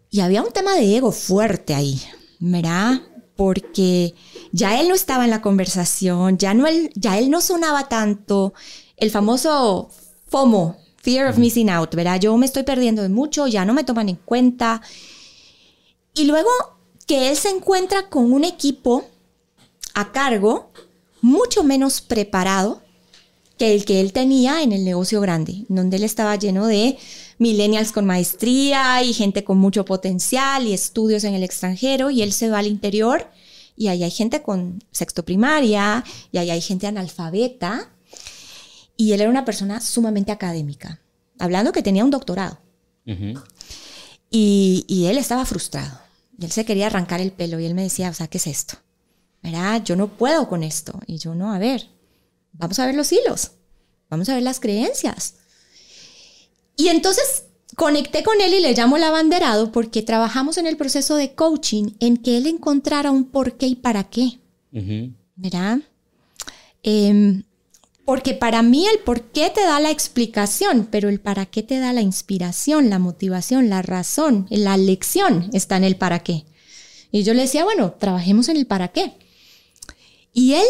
[0.09, 2.01] Y había un tema de ego fuerte ahí,
[2.39, 3.01] ¿verdad?
[3.35, 4.15] Porque
[4.53, 8.53] ya él no estaba en la conversación, ya, no él, ya él no sonaba tanto.
[8.95, 9.89] El famoso
[10.29, 12.21] FOMO, Fear of Missing Out, ¿verdad?
[12.21, 14.81] Yo me estoy perdiendo de mucho, ya no me toman en cuenta.
[16.15, 16.49] Y luego
[17.07, 19.03] que él se encuentra con un equipo
[19.95, 20.71] a cargo
[21.23, 22.83] mucho menos preparado
[23.57, 26.97] que el que él tenía en el negocio grande, donde él estaba lleno de
[27.37, 32.33] millennials con maestría y gente con mucho potencial y estudios en el extranjero, y él
[32.33, 33.31] se va al interior
[33.77, 37.89] y ahí hay gente con sexto primaria y ahí hay gente analfabeta,
[38.97, 40.99] y él era una persona sumamente académica,
[41.39, 42.59] hablando que tenía un doctorado.
[44.29, 45.99] y, y él estaba frustrado,
[46.37, 48.47] y él se quería arrancar el pelo, y él me decía, o sea, ¿qué es
[48.47, 48.77] esto?
[49.43, 49.83] ¿Verdad?
[49.83, 50.99] Yo no puedo con esto.
[51.05, 51.89] Y yo no, a ver,
[52.53, 53.51] vamos a ver los hilos,
[54.09, 55.35] vamos a ver las creencias.
[56.75, 57.43] Y entonces
[57.75, 61.91] conecté con él y le llamo el abanderado porque trabajamos en el proceso de coaching
[61.99, 64.39] en que él encontrara un por qué y para qué.
[65.35, 65.79] ¿Verdad?
[66.81, 67.43] Em,
[68.05, 71.79] porque para mí el por qué te da la explicación, pero el para qué te
[71.79, 76.45] da la inspiración, la motivación, la razón, la lección está en el para qué.
[77.11, 79.13] Y yo le decía, bueno, trabajemos en el para qué.
[80.33, 80.67] Y él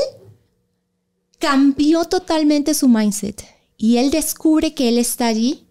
[1.39, 3.43] cambió totalmente su mindset
[3.77, 5.65] y él descubre que él está allí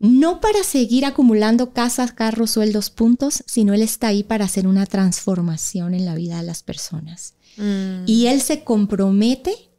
[0.00, 4.86] no para seguir acumulando casas, carros, sueldos, puntos, sino él está ahí para hacer una
[4.86, 7.34] transformación en la vida de las personas.
[7.56, 8.04] Mm.
[8.06, 9.70] Y él se compromete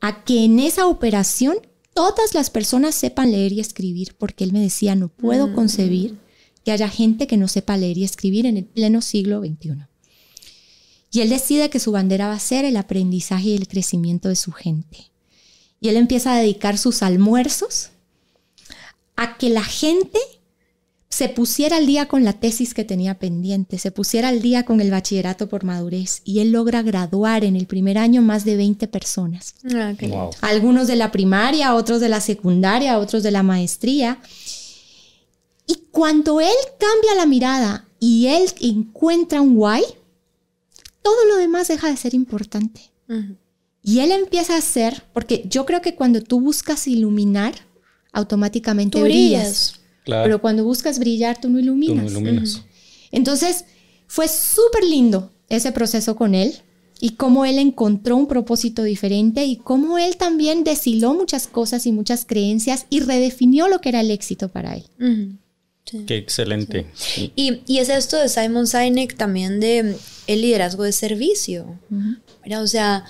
[0.00, 1.56] a que en esa operación
[1.92, 5.54] todas las personas sepan leer y escribir, porque él me decía, no puedo mm.
[5.54, 6.18] concebir
[6.64, 9.87] que haya gente que no sepa leer y escribir en el pleno siglo XXI.
[11.10, 14.36] Y él decide que su bandera va a ser el aprendizaje y el crecimiento de
[14.36, 15.10] su gente.
[15.80, 17.90] Y él empieza a dedicar sus almuerzos
[19.16, 20.18] a que la gente
[21.08, 24.80] se pusiera al día con la tesis que tenía pendiente, se pusiera al día con
[24.80, 28.86] el bachillerato por madurez y él logra graduar en el primer año más de 20
[28.88, 29.54] personas.
[29.74, 29.94] Ah,
[30.42, 34.20] Algunos de la primaria, otros de la secundaria, otros de la maestría.
[35.66, 39.82] Y cuando él cambia la mirada y él encuentra un why,
[41.08, 42.82] todo lo demás deja de ser importante.
[43.82, 47.54] Y él empieza a hacer, porque yo creo que cuando tú buscas iluminar,
[48.12, 49.80] automáticamente brillas.
[50.04, 52.12] Pero cuando buscas brillar, tú no iluminas.
[53.10, 53.64] Entonces,
[54.06, 56.54] fue súper lindo ese proceso con él
[57.00, 61.92] y cómo él encontró un propósito diferente y cómo él también deshiló muchas cosas y
[61.92, 65.38] muchas creencias y redefinió lo que era el éxito para él.
[66.06, 66.86] Qué excelente.
[67.16, 71.78] Y, y, es esto de Simon Sinek también de el liderazgo de servicio.
[72.60, 73.04] O sea,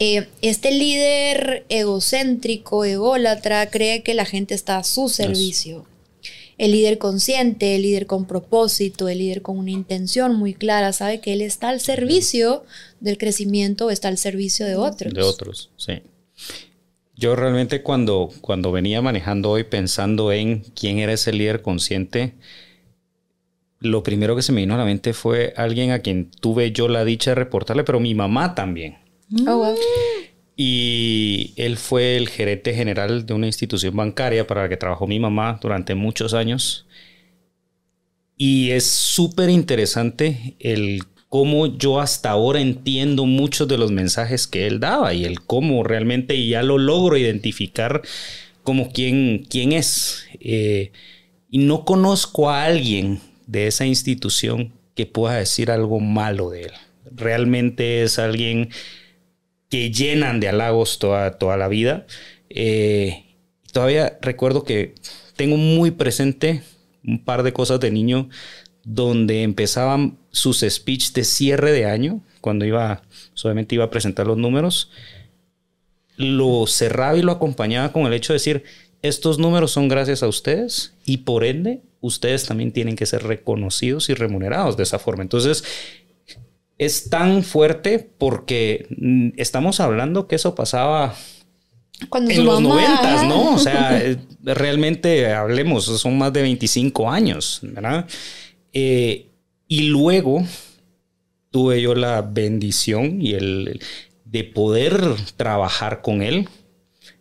[0.00, 5.86] eh, este líder egocéntrico, ególatra, cree que la gente está a su servicio.
[6.56, 11.20] El líder consciente, el líder con propósito, el líder con una intención muy clara, sabe
[11.20, 12.64] que él está al servicio
[13.00, 15.12] del crecimiento, está al servicio de otros.
[15.12, 15.94] De otros, sí.
[17.16, 22.34] Yo realmente cuando, cuando venía manejando hoy pensando en quién era ese líder consciente,
[23.78, 26.88] lo primero que se me vino a la mente fue alguien a quien tuve yo
[26.88, 28.98] la dicha de reportarle, pero mi mamá también.
[29.46, 29.74] Oh,
[30.56, 35.18] y él fue el gerente general de una institución bancaria para la que trabajó mi
[35.18, 36.86] mamá durante muchos años.
[38.36, 41.02] Y es súper interesante el
[41.34, 45.82] cómo yo hasta ahora entiendo muchos de los mensajes que él daba y el cómo
[45.82, 48.02] realmente ya lo logro identificar
[48.62, 50.26] como quién, quién es.
[50.38, 50.92] Eh,
[51.50, 53.18] y no conozco a alguien
[53.48, 56.72] de esa institución que pueda decir algo malo de él.
[57.10, 58.68] Realmente es alguien
[59.68, 62.06] que llenan de halagos toda, toda la vida.
[62.48, 63.24] Eh,
[63.72, 64.94] todavía recuerdo que
[65.34, 66.62] tengo muy presente
[67.04, 68.28] un par de cosas de niño
[68.84, 73.02] donde empezaban sus speech de cierre de año, cuando iba,
[73.34, 74.90] solamente iba a presentar los números,
[76.16, 78.64] lo cerraba y lo acompañaba con el hecho de decir,
[79.00, 84.08] estos números son gracias a ustedes y por ende ustedes también tienen que ser reconocidos
[84.08, 85.22] y remunerados de esa forma.
[85.22, 85.62] Entonces,
[86.78, 91.14] es tan fuerte porque mm, estamos hablando que eso pasaba
[92.12, 93.54] en los noventas, ¿no?
[93.54, 98.06] O sea, eh, realmente hablemos, son más de 25 años, ¿verdad?
[98.72, 99.28] Eh,
[99.68, 100.44] y luego
[101.50, 103.80] tuve yo la bendición y el
[104.24, 106.48] de poder trabajar con él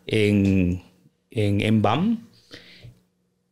[0.07, 0.83] en,
[1.31, 2.27] en, en BAM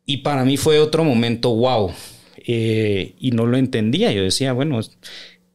[0.04, 1.92] y para mí fue otro momento, wow.
[2.36, 4.12] Eh, y no lo entendía.
[4.12, 4.80] Yo decía, bueno,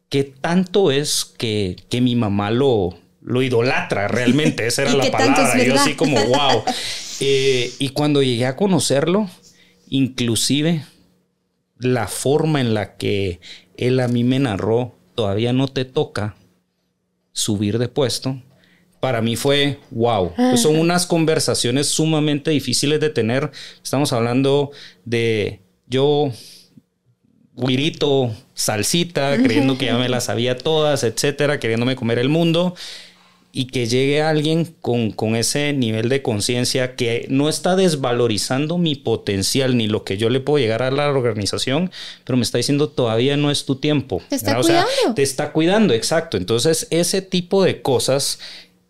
[0.09, 4.65] ¿qué tanto es que, que mi mamá lo, lo idolatra realmente?
[4.67, 5.63] Esa era la palabra.
[5.63, 6.63] Yo así como, wow.
[7.19, 9.27] Eh, y cuando llegué a conocerlo,
[9.89, 10.85] inclusive
[11.79, 13.39] la forma en la que
[13.75, 16.35] él a mí me narró, todavía no te toca
[17.31, 18.41] subir de puesto
[18.99, 20.33] para mí fue wow.
[20.35, 23.51] Pues son unas conversaciones sumamente difíciles de tener.
[23.83, 24.71] Estamos hablando
[25.05, 26.31] de yo,
[27.55, 32.75] guirito, salsita, creyendo que ya me las sabía todas, etcétera, queriéndome comer el mundo.
[33.57, 38.93] Y que llegue alguien con, con ese nivel de conciencia que no está desvalorizando mi
[38.93, 41.89] potencial ni lo que yo le puedo llegar a la organización,
[42.23, 44.21] pero me está diciendo todavía no es tu tiempo.
[44.29, 45.13] Te está cuidando.
[45.15, 46.37] te está cuidando, exacto.
[46.37, 48.39] Entonces, ese tipo de cosas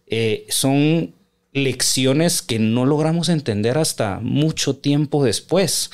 [0.05, 1.13] eh, son
[1.53, 5.89] lecciones que no logramos entender hasta mucho tiempo después.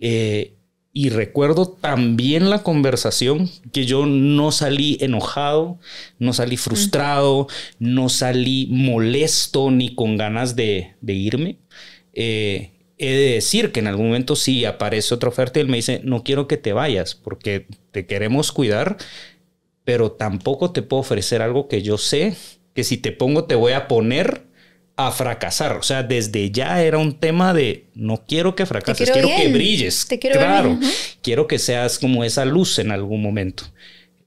[0.00, 0.54] Eh,
[0.94, 5.78] y recuerdo también la conversación que yo no salí enojado,
[6.18, 7.46] no salí frustrado,
[7.78, 11.56] no salí molesto ni con ganas de, irme.
[12.12, 15.78] Eh, he de decir que en algún momento sí aparece otra oferta y él me
[15.78, 18.98] dice, no quiero que te vayas porque te queremos cuidar,
[19.84, 22.36] pero tampoco te puedo ofrecer algo que yo sé
[22.74, 24.42] que si te pongo te voy a poner
[25.06, 25.76] a fracasar.
[25.76, 30.06] O sea, desde ya era un tema de no quiero que fracases, quiero, que brilles.
[30.06, 30.78] Te quiero claro,
[31.22, 33.64] quiero que seas como esa luz en algún momento.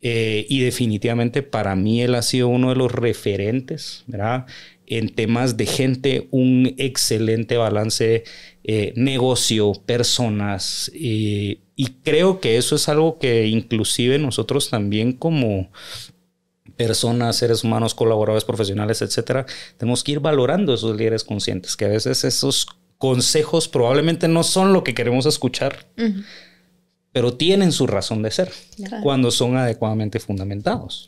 [0.01, 4.45] Eh, y definitivamente para mí él ha sido uno de los referentes, ¿verdad?
[4.85, 8.23] En temas de gente, un excelente balance,
[8.63, 10.91] eh, negocio, personas.
[10.93, 15.71] Eh, y creo que eso es algo que inclusive nosotros también como
[16.75, 19.45] personas, seres humanos, colaboradores profesionales, etcétera,
[19.77, 24.73] tenemos que ir valorando esos líderes conscientes, que a veces esos consejos probablemente no son
[24.73, 25.85] lo que queremos escuchar,
[27.11, 28.51] pero tienen su razón de ser
[29.03, 31.07] cuando son adecuadamente fundamentados.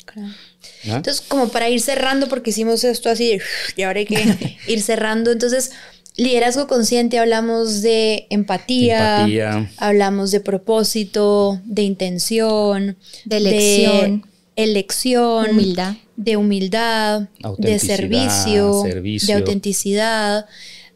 [0.84, 3.40] Entonces, como para ir cerrando, porque hicimos esto así
[3.76, 5.72] y ahora hay que ir cerrando, entonces...
[6.20, 14.26] Liderazgo consciente, hablamos de empatía, empatía, hablamos de propósito, de intención, de elección,
[14.58, 15.96] elección, humildad.
[16.18, 20.48] de humildad, de servicio, de autenticidad,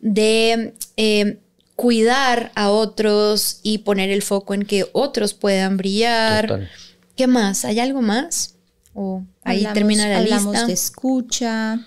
[0.01, 1.37] de eh,
[1.75, 6.67] cuidar a otros y poner el foco en que otros puedan brillar.
[7.15, 7.63] ¿Qué más?
[7.63, 8.55] ¿Hay algo más?
[8.93, 11.79] ¿O ahí termina la hablamos de escucha,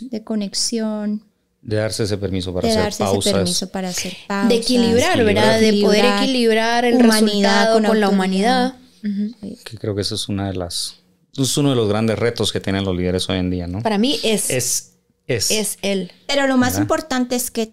[0.00, 1.24] de conexión.
[1.60, 3.68] De darse ese permiso para hacer pausas.
[3.70, 4.16] para hacer
[4.48, 5.60] De equilibrar, ¿verdad?
[5.60, 8.76] De poder equilibrar el resultado con, con la humanidad.
[9.02, 10.98] Que creo que eso es una de las
[11.36, 13.82] es uno de los grandes retos que tienen los líderes hoy en día, ¿no?
[13.82, 14.92] Para mí es es
[15.26, 16.12] es, es él.
[16.26, 17.72] Pero lo más importante es que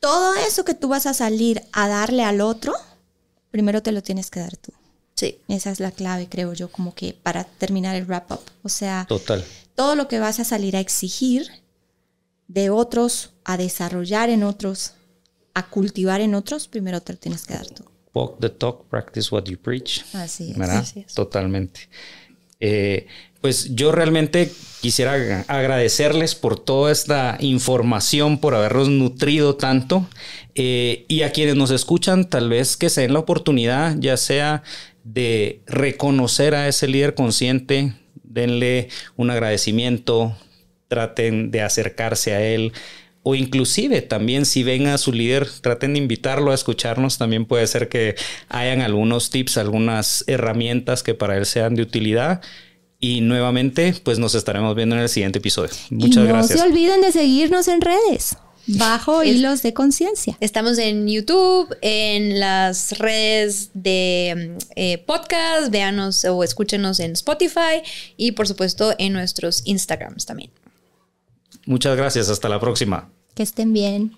[0.00, 2.74] todo eso que tú vas a salir a darle al otro
[3.50, 4.72] primero te lo tienes que dar tú.
[5.14, 5.38] Sí.
[5.48, 8.40] Esa es la clave, creo yo, como que para terminar el wrap up.
[8.62, 9.44] O sea, Total.
[9.74, 11.46] todo lo que vas a salir a exigir
[12.48, 14.94] de otros, a desarrollar en otros,
[15.52, 17.84] a cultivar en otros, primero te lo tienes que dar tú.
[18.12, 20.04] Walk the talk, practice what you preach.
[20.14, 20.58] Así es.
[20.58, 20.84] ¿verdad?
[21.14, 21.88] Totalmente.
[22.58, 23.06] Eh,
[23.40, 24.52] pues yo realmente
[24.82, 30.06] quisiera agradecerles por toda esta información, por habernos nutrido tanto.
[30.54, 34.62] Eh, y a quienes nos escuchan, tal vez que se den la oportunidad, ya sea
[35.04, 40.36] de reconocer a ese líder consciente, denle un agradecimiento,
[40.88, 42.72] traten de acercarse a él.
[43.22, 47.18] O inclusive también si ven a su líder, traten de invitarlo a escucharnos.
[47.18, 48.14] También puede ser que
[48.48, 52.40] hayan algunos tips, algunas herramientas que para él sean de utilidad.
[52.98, 55.70] Y nuevamente, pues nos estaremos viendo en el siguiente episodio.
[55.90, 56.58] Muchas gracias.
[56.58, 58.36] No se olviden de seguirnos en redes.
[58.66, 60.36] Bajo hilos de conciencia.
[60.40, 67.82] Estamos en YouTube, en las redes de eh, podcast, véanos o escúchenos en Spotify
[68.16, 70.50] y por supuesto en nuestros Instagrams también.
[71.70, 73.10] Muchas gracias, hasta la próxima.
[73.32, 74.16] Que estén bien.